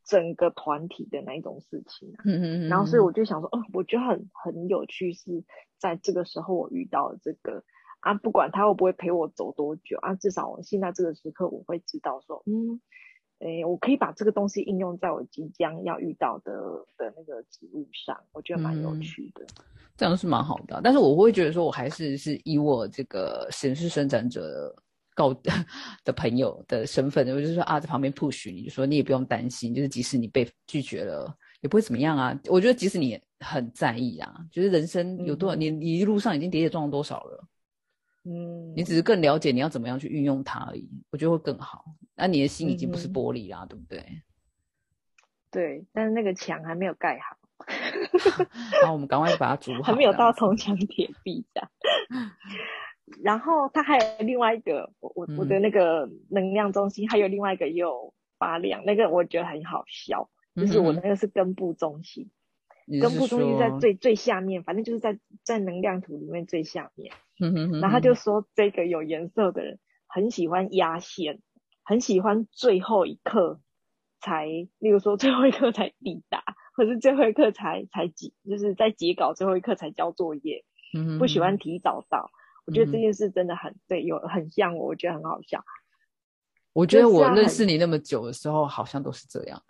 [0.08, 5.44] 整个团体的那一种事情，嗯嗯嗯，然后所以我就想说，哦，我觉得很很有趣，是
[5.78, 7.62] 在这个时候我遇到了这个
[8.00, 12.80] 啊，不管他会不会陪我走多久啊，至少我现在这个时刻我会知道说，嗯，
[13.40, 16.54] 诶，我可以把这个东西应用在我即将要遇到的
[16.96, 19.44] 的那个职务上，我觉得蛮有趣的，
[19.94, 20.80] 这样是蛮好的。
[20.82, 24.74] 但是我会觉得说，我还是是以我这个显示生产者。
[25.18, 25.35] 高
[26.04, 32.38] 的朋友的身份，我就说啊，在旁边 push 你，就说你也不用担心，就是即使你被拒绝了，也不会怎么样啊。
[32.46, 37.44] 我觉得即使你很在意啊，就是人生有多少年，你一路上已经跌跌撞撞多少了，
[38.26, 41.85] 嗯，你只是更了解你要怎么样去运用它而已，我觉得会更好。
[42.14, 44.22] 那你的心已经不是玻璃啦，对不对？
[45.50, 47.37] 对，但是那个墙还没有盖好，
[48.87, 51.70] 好，我们赶快把它 煮好，还没有到铜墙铁壁这样。
[53.22, 62.30] 然后它还有另外一个，我我我的那个能量中心还有另外一个也有发亮，那个我觉得很好笑，就是我那个是根部中心，
[63.00, 67.12] 根部中心在最最下面，反正就是在在能量图里面最下面。
[67.80, 71.40] 然后他就说这个有颜色的人很喜欢压线，
[71.84, 73.60] 很喜欢最后一刻
[74.20, 76.42] 才，例如说最后一刻才抵达，
[76.76, 80.64] 或是最后一刻才才结，就是在截稿最后一刻才交作业，
[81.18, 82.30] 不喜欢提早到。
[82.68, 85.64] 我觉得这件事真的很对，有很像我，我觉得很好笑。
[86.74, 89.62] 我觉得我认识你那么久的时候，好像都是这样。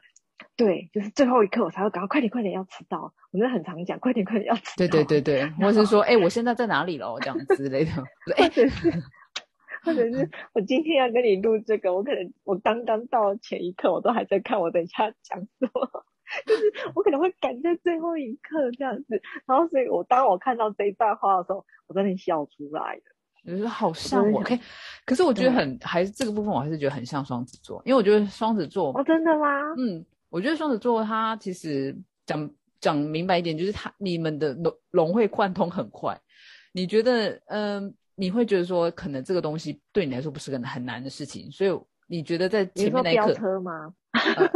[0.56, 3.14] 对，就是最后一刻我才会赶快快点快点要迟到。
[3.30, 4.74] 我真的很常讲，快点快点要迟到。
[4.78, 7.16] 对对对对，或是说，哎，我现在在哪里了？
[7.20, 7.92] 这样之类的。
[8.36, 8.90] 或者是，
[9.84, 16.04] 或者是 我今天要跟你录这个，我可能我刚刚到前一刻，我都还在看我等一下讲什么。
[16.46, 16.62] 就是
[16.94, 23.02] 我可能会赶在最后一刻这样子，然后所以我当我看到这一段话的时候，我真的笑出来了。
[23.44, 24.58] 我觉得好像我，OK，
[25.06, 29.62] 可是我觉得很还是这个部分，我还是觉得很像双子座，因为我觉得双子座哦，真的吗？
[29.78, 36.20] 嗯，我觉得双子座他其实讲讲明白一点，就是他你们的融融会贯通很快。
[36.72, 41.70] 你觉得，嗯，你会觉得说，可能这个东西对你来说不是个很难的事情，所以。
[42.10, 43.94] 你觉得在前面那一刻车吗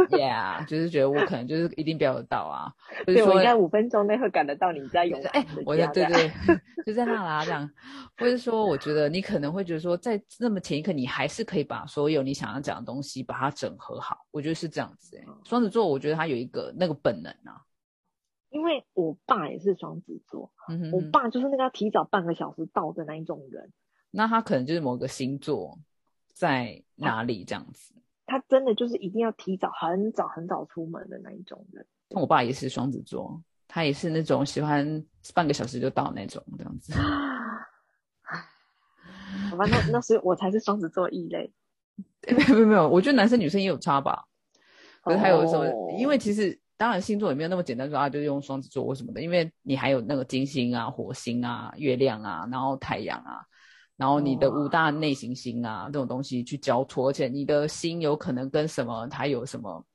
[0.09, 2.73] ？Yeah，就是觉得我可能就是一定飙得到啊。
[3.05, 6.31] 对我应该五分钟内会赶得到你在永哎，我的对对，
[6.83, 7.69] 就在那啦这样。
[8.17, 14.17] 或者说，我觉得你可能会觉得说，在那么前一刻，你还是可以把所有你想要讲的东西把它整合好。
[14.31, 15.23] 我觉得是这样子哎。
[15.45, 17.61] 双子座，我觉得他有一个那个本能啊。
[18.49, 20.51] 因为我爸也是双子座，
[20.91, 23.71] 我爸就是那个要提早半个小时到的那一种人。
[24.09, 25.77] 那他可能就是某个星座。
[26.33, 27.93] 在哪里这样子？
[28.25, 31.85] 他真的就是一定要提早很早很早出门的那一种人。
[32.09, 36.93] 像我爸也是双子座，他也是那种喜欢半个小时就到那种这样子。
[39.49, 41.51] 好吧，那那是我才是双子座异类。
[42.25, 44.25] 没有没有没有，我觉得男生女生也有差吧。
[45.03, 45.91] 可是还有什么？
[45.99, 49.21] 因为其实当然星座也没有那么简单说啊，就用双子座或什么的。
[49.21, 53.45] 因为你还有那个金星啊、火星啊、月亮啊，然后太阳啊。
[53.95, 59.85] 然后你的五大内行星啊，这种东西去交错，而且你的心有可能跟什么，它有什么，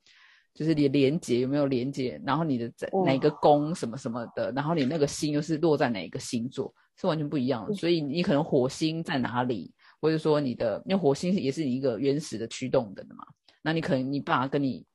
[0.53, 2.19] 就是你连接有没有连接？
[2.25, 7.73] 然后你的在哪个宫什么什么的，然后你那个星又是落在哪一个星座，是完全不一样的。
[7.75, 13.25] 所以你可能火星在哪里，或者说你的，因为火星也是你一个原始的驱动的嘛，
[13.61, 14.85] 那你可能你爸跟你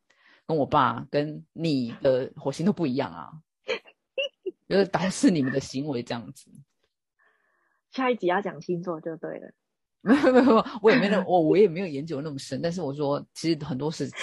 [0.46, 3.30] 跟我爸跟你的火星都不一样啊，
[4.68, 6.50] 就是导致你们的行为这样子。
[7.94, 9.52] 下一集要讲星座就对了，
[10.02, 14.16] 没有没有，我也没那我我也没有研究那么深，但是我说其实很多事情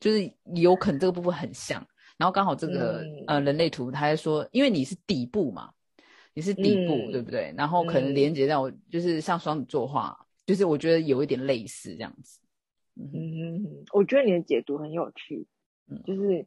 [0.00, 1.80] 就是有可能这个部分很像，
[2.18, 5.70] 然后刚好这个呃人类图，他还说因为你是底部嘛，
[6.34, 7.54] 你是底部对不对？
[7.56, 12.40] 然后可能连接到就是像双子座话，就是我觉得有一点类似这样子。
[12.96, 15.46] 嗯，我觉得你的解读很有趣，
[16.04, 16.44] 就是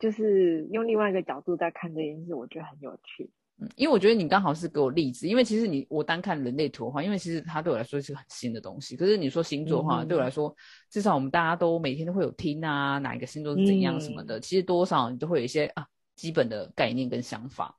[0.00, 3.30] 就是用另外一个角度在看这件事，我觉得很有趣。
[3.76, 8.96] 因为我觉得你刚好是给我例子，因为其实你我单看人类图的话，因为其实它对我来说是很新的东西。
[8.96, 10.54] 可是你说星座的话，对我来说，
[10.90, 17.78] 至少我们大家都每天都会有听啊，哪一个星座是怎样什么的，其实多少你都会有一些啊基本的概念跟想法。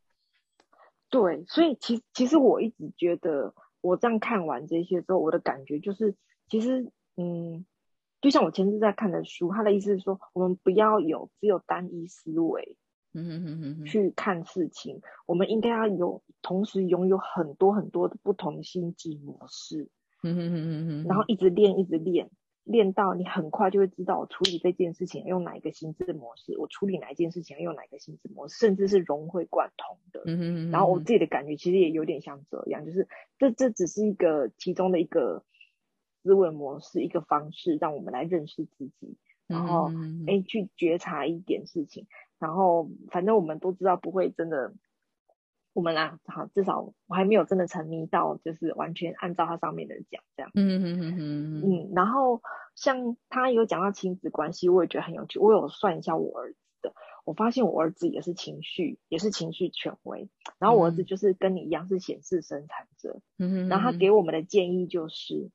[1.10, 6.16] 对，所以其其实我一直觉得，我这样看完这些之后，我的感觉就是，
[6.48, 7.66] 其实嗯，
[8.20, 12.78] 就像我前次在看的书，他的意思是说，我们不要有只有单一思维，
[13.14, 19.90] 嗯哼哼哼，去看事情，我们应该要有同时拥有很多很多的不同心智模式，
[20.24, 22.30] 嗯哼哼哼哼，然后一直练，一直练。
[22.66, 30.22] 练到你很快就会知道，我处理这件事情用哪一个心智模式，我处理哪一件事情用哪一个心智模式，甚至是融会贯通的。
[30.26, 30.72] 嗯嗯嗯。
[30.72, 35.44] 然后我自己的感觉其实也有点像这样，就是这这只是一个其中的一个
[36.22, 39.92] 思维模式，一个方式，让我们来认识自己，然后
[40.26, 42.08] 哎去觉察一点事情，
[42.44, 44.74] 然后反正我们都知道不会真的。
[45.72, 50.52] 我们啦，好，至少我还没有真的沉迷到，就是完全按照它上面的讲这样。
[50.54, 51.92] 嗯嗯嗯嗯嗯。
[51.96, 52.44] 然后
[52.76, 55.40] 像他有讲到亲子关系，我也觉得很有趣。
[55.40, 56.94] 我有算一下我儿子的，
[57.26, 60.30] 我发现我儿子也是情绪，也是情绪权威。
[60.60, 63.20] 然后我儿子就是跟你一样是显示生产者。
[63.40, 65.50] 嗯哼然后他给我们的建议就是，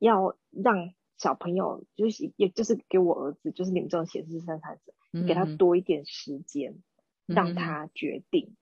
[0.00, 6.82] 要让小朋友，就是也就是给我儿子，就是你们这种显示生产者，你给他多一点时间。
[7.28, 8.54] 让他决定，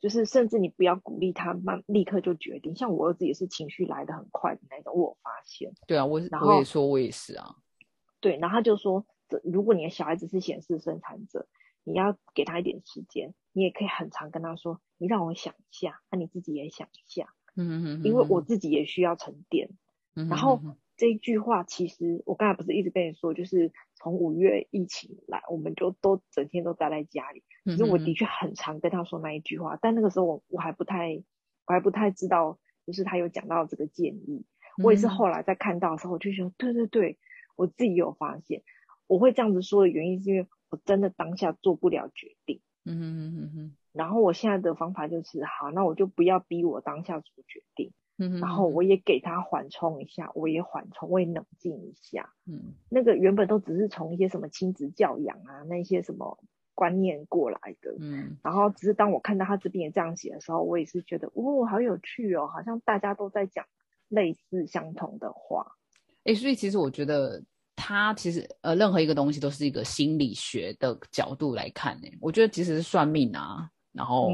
[0.00, 2.76] 就是甚至你不要鼓励他，慢立刻就决定。
[2.76, 5.72] 像我儿子也是情绪来的很快的那种，我发现。
[5.88, 7.56] 对啊，我我也说我也是啊。
[8.20, 11.48] 对，然后他就说，这如果你的小孩子是显示生产者，
[11.82, 17.34] 你要给他一点时间，你也可以很长跟他说，你让我想一下，那你自己也想一下。
[17.56, 18.04] 嗯嗯嗯。
[18.04, 19.70] 因为我自己也需要沉淀。
[20.14, 20.28] 嗯。
[20.28, 20.60] 然后。
[20.96, 27.42] 这一句话，其实我刚才不是一直跟你说，就是从五月疫情来，我们就都整天都待在家里。
[27.64, 31.22] 其实我的确很常跟他说那一句话，但那个时候我我还不太，
[31.66, 34.44] 我还不太知道，就是他有讲到这个建议。
[34.82, 37.18] 我也是后来在看到的时候，我就想，对对对，
[37.56, 38.62] 我自己有发现，
[39.06, 42.60] 我会这样子说的原因，是因为我真的当下做不了决定。
[42.84, 43.76] 嗯嗯嗯嗯。
[43.92, 47.92] 然后我现在的方法就是，好，那我就不要逼我当下做决定。
[48.18, 52.32] 嗯，然后我也给他缓冲一下，我也缓冲，我也冷静一下。
[52.46, 56.38] 嗯，那个原本都只是从一些什么亲子教养啊，那些什么
[56.74, 57.94] 观念过来的。
[58.00, 63.66] 嗯，然后只是当我看到他这边也这样写的时候，我也是觉得，哦，好有趣哦，好像大家都在讲
[64.08, 65.72] 类似相同的话。
[66.24, 67.44] 哎，所以其实我觉得
[67.76, 72.08] 他其实呃，任何一个东西都是一个心理学的角度来看呢。
[72.20, 74.30] 我觉得其实是算命啊，然后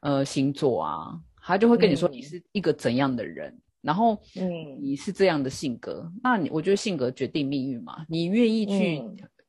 [0.00, 1.20] 呃星座啊。
[1.42, 8.06] 他就会跟你说你是一个怎样的人，然后嗯，你是这样的性格，那你我觉得性格决定命运嘛。
[8.08, 9.02] 你愿意去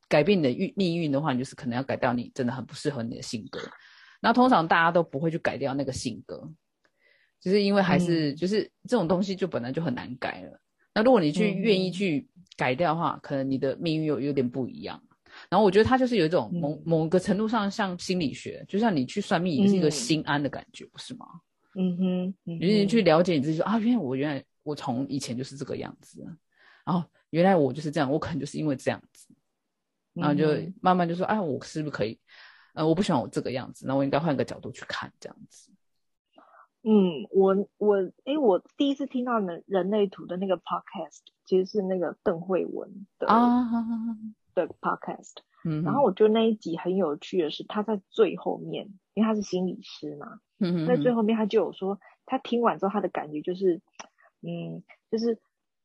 [0.08, 3.60] 改变你的运命运的话，你就是可能要改掉你真的很不适合你的性格。
[4.20, 6.50] 那通常大家都不会去改掉那个性格，
[7.40, 10.60] 就是因为还是就是这种东西就本来就很难改了。
[10.94, 12.26] 那如果你去愿意去
[12.56, 15.00] 改掉的话，可能你的命运有有点不一样。
[15.50, 21.26] 然后我觉得他就是有一种某某个程度上像心理学，就像你去算命也是一个心安的感觉，不是吗？
[21.76, 26.24] 嗯哼，你去了解你自己，说啊，原来我原来我从以前就是这个样子，
[26.84, 29.34] 然后原来我就是这样，我可能就是因为这样子，
[30.12, 30.46] 然后就
[30.80, 32.18] 慢慢就说，哎，我是不是可以？
[32.74, 35.70] 呃，我不喜欢我这个样子，那我应该换个角度去看这样子。
[36.82, 43.64] 嗯，我我哎，我第一次听到人人类图的那个 podcast，其实是那个邓慧文的啊
[44.54, 50.40] 的 podcast，嗯，然后我觉得那一集很有趣的是，他在最后面，因为他是心理师嘛。
[50.58, 53.80] 嗯，在最后面他就有说，他听完之后他的感觉就是，
[54.42, 55.38] 嗯，就是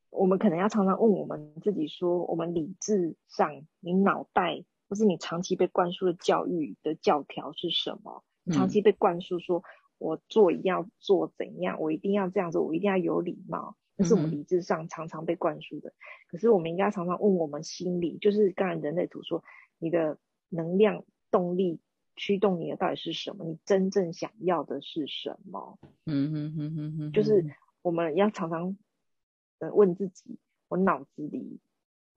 [0.10, 8.24] 我们可能要常常问我们自己说，我们理智上，你脑袋或是你长期被灌输的教育的教条是什么？
[8.52, 9.64] 长期被灌输说，
[9.98, 15.94] 我做一定要做怎样，我一定要这样子，我一定要有礼貌，那是我们理智上常常被灌输的。
[16.28, 19.44] 可是我们应该常常问我们心理，就是刚才人类图说，
[19.80, 21.80] 你的能量动力。
[22.22, 23.46] 驱动你的到底是什么？
[23.46, 25.80] 你真正想要的是什么？
[26.06, 27.46] 嗯哼哼哼哼，就是
[27.82, 28.78] 我们要常常
[29.60, 30.38] 呃问自己：
[30.68, 31.62] 我脑子里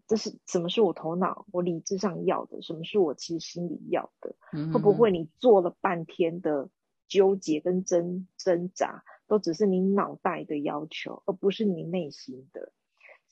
[0.09, 0.69] 这是什么？
[0.69, 2.63] 是我头脑我理智上要的？
[2.63, 4.35] 什么是我其实心里要的？
[4.73, 6.69] 会不会你做了半天的
[7.07, 12.73] 纠结跟挣挣扎，都只是你脑袋的要求，而不是你内心的？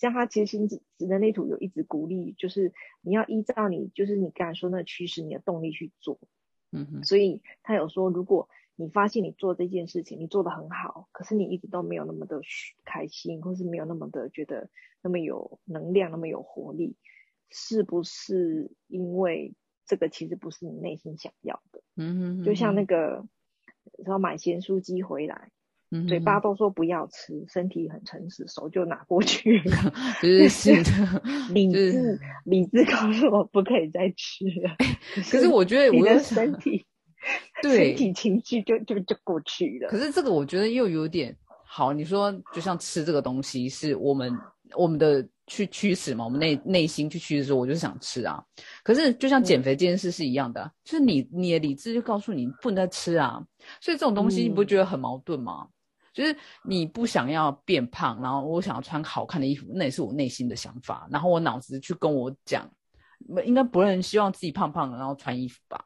[0.01, 2.73] 像他其实心智人类图有一直鼓励，就是
[3.03, 6.19] 你要依照你就是你刚才说那趋势你的动力去做。
[6.73, 12.41] 嗯哼，所以他有说，如果你发现你做这件事情，你做的很好，可是你一直都没有那么的
[12.85, 14.71] 开心，或是没有那么的觉得
[15.03, 16.97] 那么有能量，那么有活力，
[17.51, 19.53] 是不是因为
[19.85, 21.83] 这个其实不是你内心想要的？
[21.97, 23.27] 嗯哼，就像那个
[24.07, 25.51] 说买咸酥鸡回来。
[26.07, 29.93] 嘴巴都说不要吃，身体很诚实，手就拿过去了。
[30.23, 31.23] 就是是的，
[31.53, 34.77] 理智理智告诉我不可以再吃了。
[35.31, 36.87] 可是我觉得我的身体
[37.61, 39.89] 对，身体情绪就就就过去了。
[39.89, 41.37] 可是这个我觉得又有点
[41.67, 44.33] 好，你说就像吃这个东西是我们
[44.77, 48.41] 我们的去驱使嘛，我们内内心去驱使，我就是想吃啊。
[48.85, 53.45] 可是就像减肥这件事是一样的，就是你你的理智就告诉你不能再吃啊。
[53.81, 55.67] 所以这种东西你不觉得很矛盾吗？
[56.13, 61.09] 就是你不想要变胖，然后我想要穿好看的衣服，那也是我内心的想法。
[61.11, 62.69] 然后我脑子去跟我讲，
[63.45, 65.85] 应该不人希望自己胖胖的，然后穿衣服吧？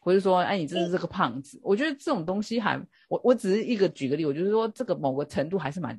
[0.00, 1.60] 或者说，哎，你真的是个胖子？
[1.62, 2.76] 我觉得这种东西还，
[3.08, 5.96] 我我只是一个举个例，我就是说这个某个程度还是蛮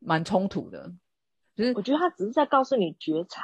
[0.00, 0.92] 蛮冲突的。
[1.54, 3.42] 就是我觉得他只是在告诉你觉察。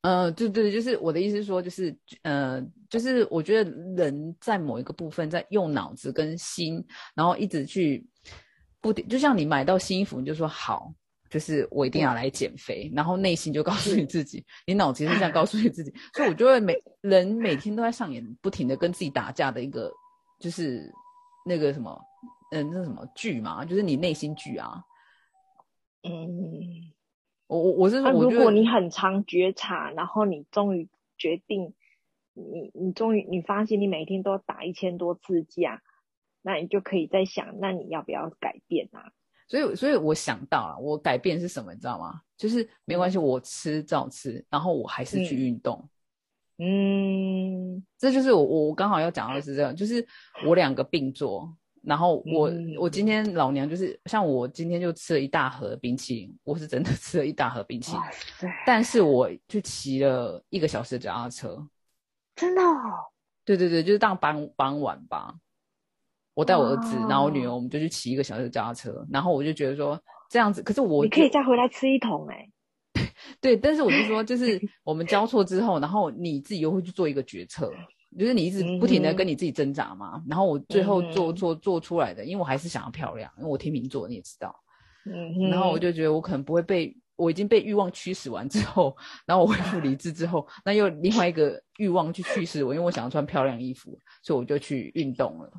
[0.00, 6.84] 嗯，对对，就是我的意思是说，就是呃，就是我觉得人在某一个部分在用脑子跟心，
[7.14, 8.04] 然后一直去。
[8.92, 10.92] 不，就像你买到新衣服，你就说好，
[11.30, 19.92] 就是我一定要来减肥，然后内心就告诉你自己，你脑子是这样告诉你自己， 所以我就会每人每天都在上演不停的跟自己打架的一个，
[20.40, 20.90] 就是
[21.44, 22.00] 那个什么，
[22.52, 24.82] 嗯，那什么剧嘛，就是你内心剧啊。
[26.02, 26.92] 嗯，
[27.46, 31.74] 我我我是说，如果你很常觉察，然后你终于决定，
[32.34, 35.82] 你你终于你发现你每天都打一千多次架。
[36.42, 39.12] 那你就可以在想，那你要不要改变啊？
[39.48, 42.20] 所以，所以我想到了，我改变是什么，你知道吗？
[42.36, 45.88] 就是没关系，我吃照吃，然后我还是去运动。
[46.58, 50.06] 嗯，这就是我我刚好要讲的是这样，就是
[50.46, 58.00] 我两个并做，然后我我今天老娘就是像我今天就吃了一大盒冰淇淋，我是真的 吃了一大盒冰淇淋，
[58.66, 61.66] 但是我去骑了一个小时的脚踏车，
[62.36, 62.60] 真的？
[62.60, 63.06] 哦
[63.44, 65.34] 对对对，就是当傍傍晚吧。
[66.38, 72.48] 我带我儿子，然后我女儿，我们就去骑一个小时脚踏车，然后我就觉得说这样子，可是我你可以再回来吃一桶哎，
[73.42, 77.72] 对，但是我就说，就是 我们交错之后，然后你自己又会去做一个决策，
[78.16, 84.54] 就是你一直不停的跟你自己挣扎嘛，然后我最后做做做出来的，因为我还是想要漂亮，因为我天秤座你也知道，
[85.06, 95.50] 嗯，然后我就觉得我可能不会被我已经被欲望驱使完之后，然后我恢复理智之后，那又另外一个欲望去驱使我，因为我想要穿漂亮衣服，所以我就去运动了。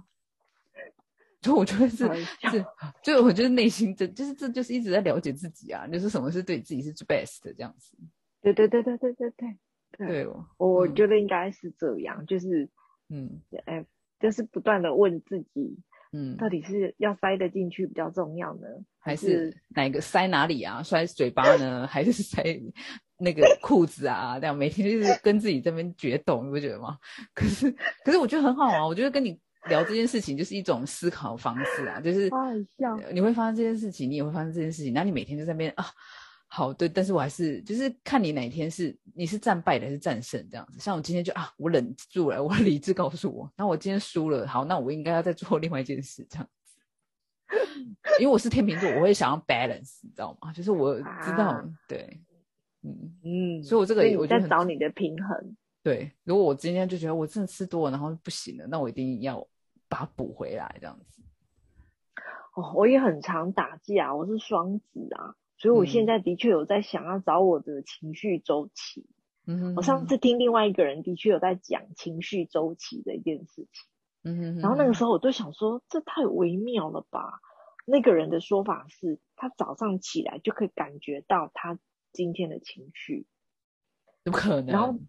[1.41, 2.05] 就我觉得是
[2.51, 2.65] 是，
[3.01, 7.97] 就我觉得内心这就是这就是一直在了解自己啊，就是什么是对自己是最 best 的这样子。
[8.41, 10.27] 对对对对对对对对，
[10.57, 12.69] 我觉得应该是这样，就是
[13.09, 13.85] 嗯，哎，
[14.19, 15.79] 就是不断的问自己，
[16.11, 18.67] 嗯，到底是要塞得进去比较重要呢，
[18.99, 20.83] 还是哪个塞哪里啊？
[20.83, 22.43] 塞嘴巴呢， 还是塞
[23.17, 24.37] 那个裤子啊？
[24.39, 26.97] 这样每天就是跟自己这边决斗，你不觉得吗？
[27.33, 27.71] 可是
[28.03, 29.39] 可是我觉得很好啊，我觉得跟你。
[29.67, 32.29] 聊这件事情就是一种思考方式啊，就是
[33.11, 35.85] 你会发生这件事情，你也会发生这件事情，那你每天就在那边啊，
[36.47, 40.79] 好对，但是我还是就是看你哪天是你是战败的还是战胜这样子。
[40.79, 46.51] 像我今天就啊，我忍住了，我理智告诉我，那我今天输了，好，那我应该要再做另外一件事这样子。
[48.19, 50.53] 因为我是天秤座，我会想要 balance，你知道吗？
[50.53, 52.19] 就是我知道，对，
[52.83, 55.55] 嗯嗯，所以我这个我在找你的平衡。
[55.81, 59.47] 对，如果我今天就觉得我真的吃多了，然后不行了，那我一定要
[59.87, 61.21] 把它补回来，这样子。
[62.53, 69.07] 哦，我也很常打架，我是双子啊，所以我现在的确有在想要找我的情绪周期。
[69.45, 73.87] 嗯，我上次听另外一个人的确有在讲情绪周期的一件事情。
[74.23, 77.39] 嗯哼然后那个时候我就想说，这太微妙了吧？
[77.85, 81.79] 那个人的说法是他早上起来就可以感觉到他
[82.11, 83.25] 今天的情绪，
[84.25, 84.67] 不可能。
[84.67, 84.99] 然后。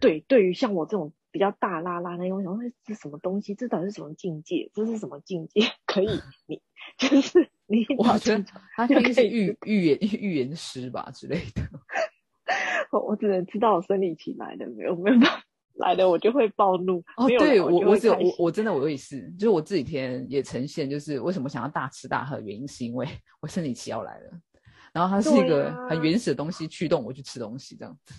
[0.00, 3.54] 对，对于像我这种比较大拉拉那种，我想说这什么东西？
[3.54, 4.70] 这到底是什么境界？
[4.74, 5.62] 这是什么境界？
[5.86, 6.08] 可以，
[6.46, 6.60] 你
[6.96, 11.62] 就是你，我觉得他应该是预预言预言师吧之类的。
[12.92, 17.02] 我我只能知道我生理期来的没有没有办法来的我就会暴怒。
[17.16, 23.06] 哦，对我我只有我我真的我也是，就是我这几天也呈现，就是为什么想要大吃大喝，原因是因为
[23.40, 24.30] 我生理期要来了，
[24.92, 28.14] 然后它是一个很原始的东西驱动我去吃东西这样子。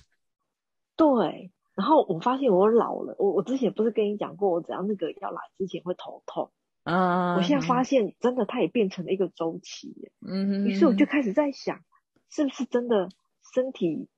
[0.98, 6.52] 对，然后我发现我老了，我我之前不是跟你讲过，我只要那个要来之前会头痛，
[6.84, 11.82] 嗯，我现在发现真的它也变成了一个周期，嗯，于是我就开始在想，
[12.32, 13.10] 是不是真的
[13.54, 14.10] 身体，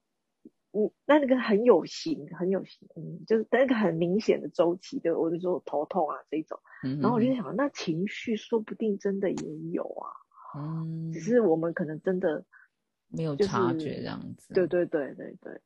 [0.71, 6.59] 嗯，那那个很有型，很有型，嗯，就是那个很明显的周期对，我就说头痛啊这种，
[7.01, 10.07] 然后我就想，那情绪说不定真的也有啊，
[10.57, 12.45] 嗯，只是我们可能真的
[13.09, 15.61] 没有察觉这样子，对对对对对。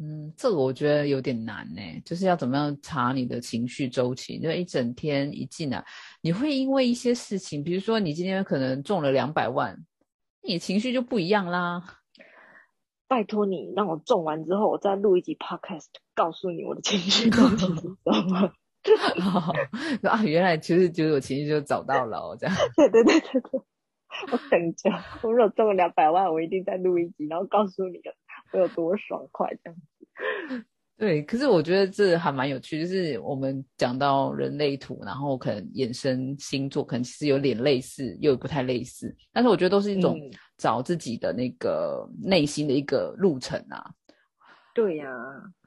[0.00, 4.38] 嗯，这个我觉得有点难呢，就是要怎么样查你的情绪周期？
[4.38, 5.84] 就一整天一进来，
[6.22, 9.76] 你会因为一些事情，比如说你今天可能中了两百万，
[10.40, 11.82] 你情绪就不一样啦。
[13.08, 17.88] 拜托你让我中完之后，我再录一集 podcast，告诉你我的情绪周期是什
[18.30, 18.52] 么。
[20.08, 22.54] 啊，原来其实就是我情绪就找到了，这样。
[22.76, 23.60] 对对对对对，
[24.30, 24.90] 我等着，
[25.22, 27.98] 我如果中了两百万，我一定再录一集，然后告诉你
[28.52, 30.64] 我有多爽快这样子。
[30.98, 40.18] 对，可是我觉得这还蛮有趣，就是我们讲到人类图，然后可能衍生星座，可能其实有点类似，又不太类似，但是我觉得都是一种
[40.56, 43.84] 找自己的那个内心的一个路程啊。
[44.74, 45.06] 对呀，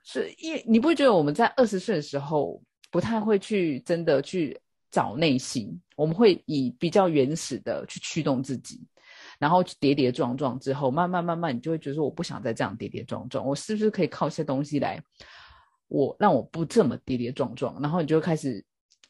[0.03, 2.61] 是因你不会觉得我们在二十岁的时候
[2.91, 4.59] 不太会去真的去
[4.89, 8.82] 找内心，我们会以比较原始的去驱动自己。
[9.41, 15.03] 然后跌跌撞撞之后，慢慢慢慢，你就会觉得说，我不想再这样跌跌撞撞，我是不是可以靠一些东西来，
[15.87, 17.81] 我让我不这么跌跌撞撞？
[17.81, 18.63] 然后你就会开始，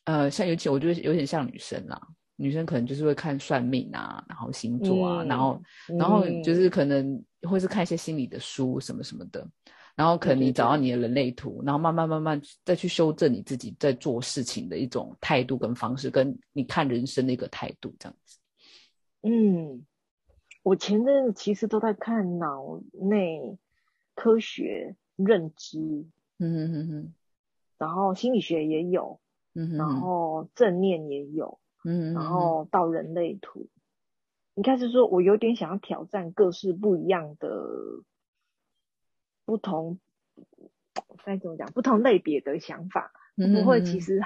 [0.05, 2.01] 呃，像尤其我觉得有点像女生啦，
[2.37, 5.61] 女生可能就是会看算命啊，然后星座啊，然后
[5.99, 9.45] 然后就是可能会是看一些心理的书什么什么的，
[9.97, 18.37] 然后可能你找到你的人类图，然后慢慢慢慢再去修正你自己在做事情的一种态度跟方式，跟你看人生的一个态度这样子，
[19.23, 19.85] 嗯。
[20.63, 23.57] 我前阵子其实都在看脑内
[24.13, 25.79] 科学认知，
[26.37, 27.13] 嗯哼哼，
[27.79, 29.19] 然后心理学也有，
[29.53, 33.69] 嗯哼，然后正念也有，嗯，然后到人类图，
[34.53, 37.67] 应该是说我有点想要挑战各式不一样的
[39.45, 39.99] 不同，
[41.25, 41.71] 该怎么讲？
[41.71, 44.21] 不同类别的想法，不会，其实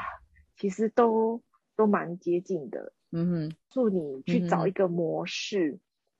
[0.57, 1.41] 其实都
[1.77, 5.79] 都蛮接近的，嗯哼，助你去找一个模式。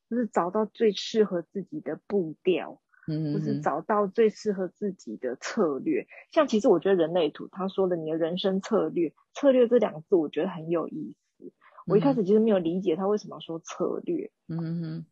[0.10, 6.08] 就是找到最适合自己的步调，嗯，就是找到最适合自己的策略。
[6.32, 11.52] 像其实我觉得人类图他说的你的人生策略，策略这两个字我觉得很有意思。
[11.88, 15.06] 我一开始其实没有理解他为什么说策略，嗯哼。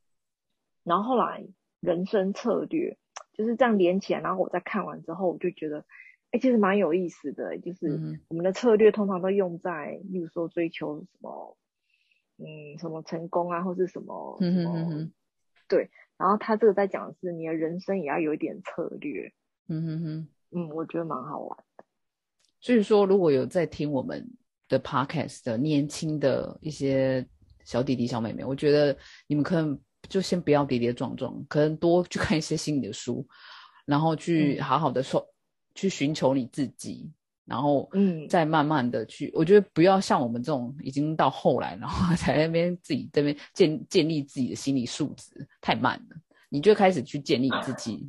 [0.83, 1.47] 然后后来
[1.79, 2.97] 人生策略
[3.33, 5.85] 就是这样连起来，然后我在看完之后，我就觉得，
[6.31, 7.57] 哎，其实蛮有意思的。
[7.59, 11.57] 就是我们的策略通常都用在，例如说追求什么。
[12.43, 15.09] 嗯，什么成功啊，或是什么什么，
[15.67, 15.89] 对。
[16.17, 19.33] 然后他这个在讲的是你的人生也要有一点策略。
[19.67, 21.83] 嗯哼哼，嗯，我觉得蛮好玩的。
[22.59, 24.29] 所以说，如果有在听我们
[24.69, 27.25] 的 podcast 的年轻的一些
[27.65, 28.95] 小弟弟小妹妹，我觉得
[29.27, 33.27] 你们可能就先不要跌跌撞撞，可能多去看一些心理的书，
[33.85, 35.27] 然后去好好的说，
[35.75, 37.11] 去寻求你自己。
[37.45, 46.15] 然后，嗯，再慢慢的去，我觉得不要像我们这种已经到后来，然后 在那边自己这边建建立自己的心理素质太慢了。
[46.49, 48.07] 你就开始去建立自己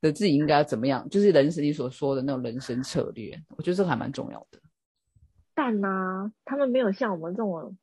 [0.00, 4.60] 的自己应该要怎么样，就是人生你所说的那种人生策略，我觉得这个还蛮重要的。
[5.54, 7.76] 但呢，他们没有像我们这种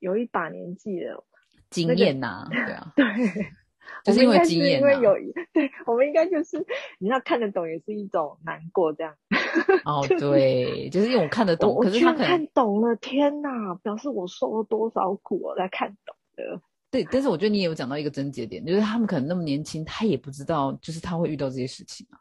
[0.00, 1.22] 有一把年纪的
[1.70, 3.06] 经验呐，对啊， 对。
[4.04, 5.14] 就是因为经验，因为有
[5.52, 6.64] 对，我们应该就是
[6.98, 9.14] 你要看得懂，也是一种难过这样。
[9.84, 16.60] 哦， 对，就是因为我看得懂，可是他看懂了，天哪，表示我受了多少苦，我才看懂的。
[16.90, 22.18] 对，但是我觉得你也有讲到一个症结点，就是他们可能那么年轻，他也不知道，就是他会遇到这些事情啊。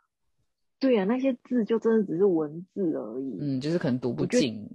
[0.80, 3.38] 对啊，那些字就真的只是文字而已。
[3.40, 4.70] 嗯，就是可能读不进。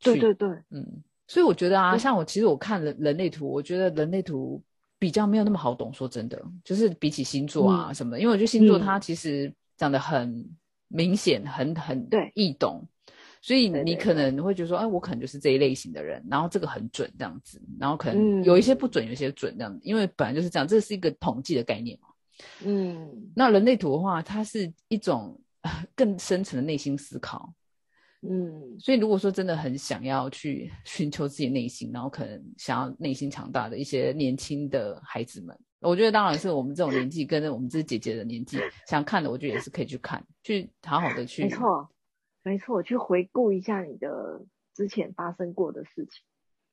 [0.00, 4.62] 对对对，嗯，所以我觉得啊，像我其实我看人人类图，我觉得人类图。
[5.04, 10.48] 比较没有那么好懂，说真的，就是比起星座啊什么的，因为我觉得星座它其实讲的很
[10.88, 12.82] 明显，很很对易懂，
[13.42, 22.08] 所以你可能会觉得说，哎，我可能就是这一类型的人，然后这个很准这样子，然后可能有一些不准，有一些准这样子，因为本来就是这样，这是一个统计的概念嘛。
[22.64, 25.38] 嗯，那人类图的话，它是一种
[25.94, 27.52] 更深层的内心思考。
[28.26, 38.58] 嗯，所以如果说真的很想要去 寻求自己内心，然后可能想要内心强大的一些年轻的孩子们，我觉得当然是我们这种年纪跟我们这姐姐的年纪
[38.88, 41.42] 想看的，我觉得也是可以去看，去好好的去。
[41.42, 41.88] 没错，
[42.42, 44.40] 没错，去回顾一下你的
[44.74, 46.22] 之前发生过的事情。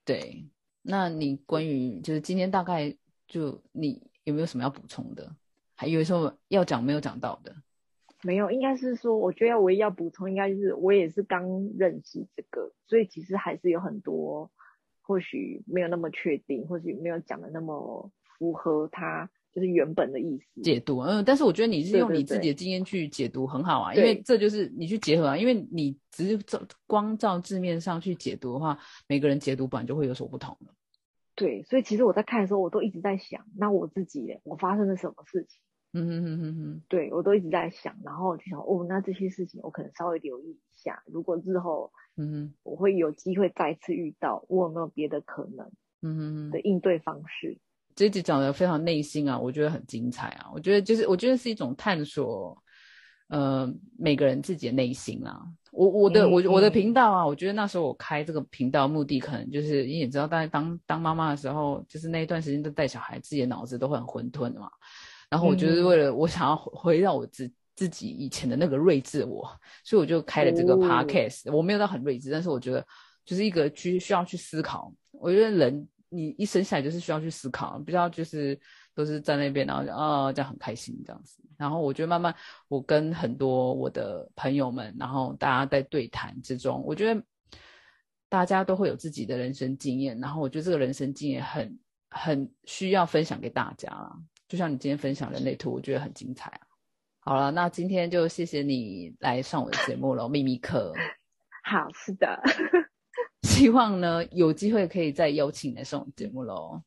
[0.05, 0.49] 对，
[0.81, 2.95] 那你关于就是今天大概
[3.27, 5.35] 就你有没有什么要补充的？
[5.75, 7.55] 还有什么要讲没有讲到的？
[8.23, 14.51] 没有，应该是说，我觉得唯一要补充，应该就是我也是刚认识这个，所以其实还是有很多，
[15.01, 20.99] 或许没有那么确定，或许没有讲的那么符合他就是原本的意思解读。
[20.99, 30.73] 嗯，但是我觉得你是用你自己的经验去解读很好啊，因为这就是你去结合啊，因为你只是照光照字面上去解读的话，每个人解读本来就会有所不同的。
[31.33, 35.59] 对，所以其实我在看的时候，我都一直在想，那我自己我发生了什么事情？
[35.93, 45.69] 嗯哼哼哼哼，对我都一直在想，然后就想哦，那这些事情我可能稍微留意一下，如果日后嗯哼我会有机会再次遇到，我有没有别的可能
[46.01, 47.57] 嗯哼的应对方式？
[47.93, 52.57] 这集讲的非常内心啊，我觉得很精彩啊，我觉得就是我觉得是一种探索，
[53.27, 53.69] 呃
[53.99, 55.45] 每个人自己的内心啊。
[55.73, 64.69] 我我的我我的频道啊，我觉得那时候我开这个频道目的可能就是你也知道，大家当当妈妈的时候，就是那一段时间都带小孩，自己的脑子都会很混沌的嘛。
[65.31, 69.49] 然后我就是为了我想要回到我自自己以前的那个睿智我，
[69.81, 71.49] 所以我就开了这个 podcast。
[71.51, 72.85] 我没有到很睿智，但是我觉得
[73.23, 74.93] 就是一个去需要去思考。
[75.13, 78.59] 我觉得人你一生下来就是需要去思考，不要就是
[78.93, 81.41] 都是在那边然后啊这样很开心这样子。
[81.57, 82.35] 然后我觉得慢慢
[82.67, 87.23] 我跟很多我的朋友们，然后大家在对谈之中，我觉得
[88.27, 90.19] 大家都会有自己的人生经验。
[90.19, 91.79] 然后我觉得这个人生经验很
[92.09, 94.11] 很需要分享给大家啦。
[94.51, 96.59] 就像你今天分享的那图，我觉得很精彩啊。
[97.21, 100.91] 好了，那今天就谢谢你来上我的节目了，秘密课。
[101.63, 102.37] 好，是的。
[103.47, 106.81] 希望呢有机会可以再邀请你来上我节目喽。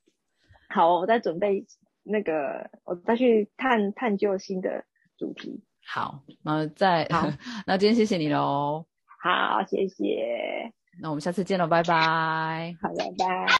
[0.68, 1.64] 好，我在准备
[2.02, 4.84] 那个，我再去探探究新的
[5.16, 5.64] 主题。
[5.86, 7.30] 好，那再好，
[7.66, 8.84] 那今天谢谢你喽。
[9.22, 10.70] 好，谢谢。
[11.00, 12.76] 那我们下次见了，拜拜。
[12.82, 13.46] 好拜，拜。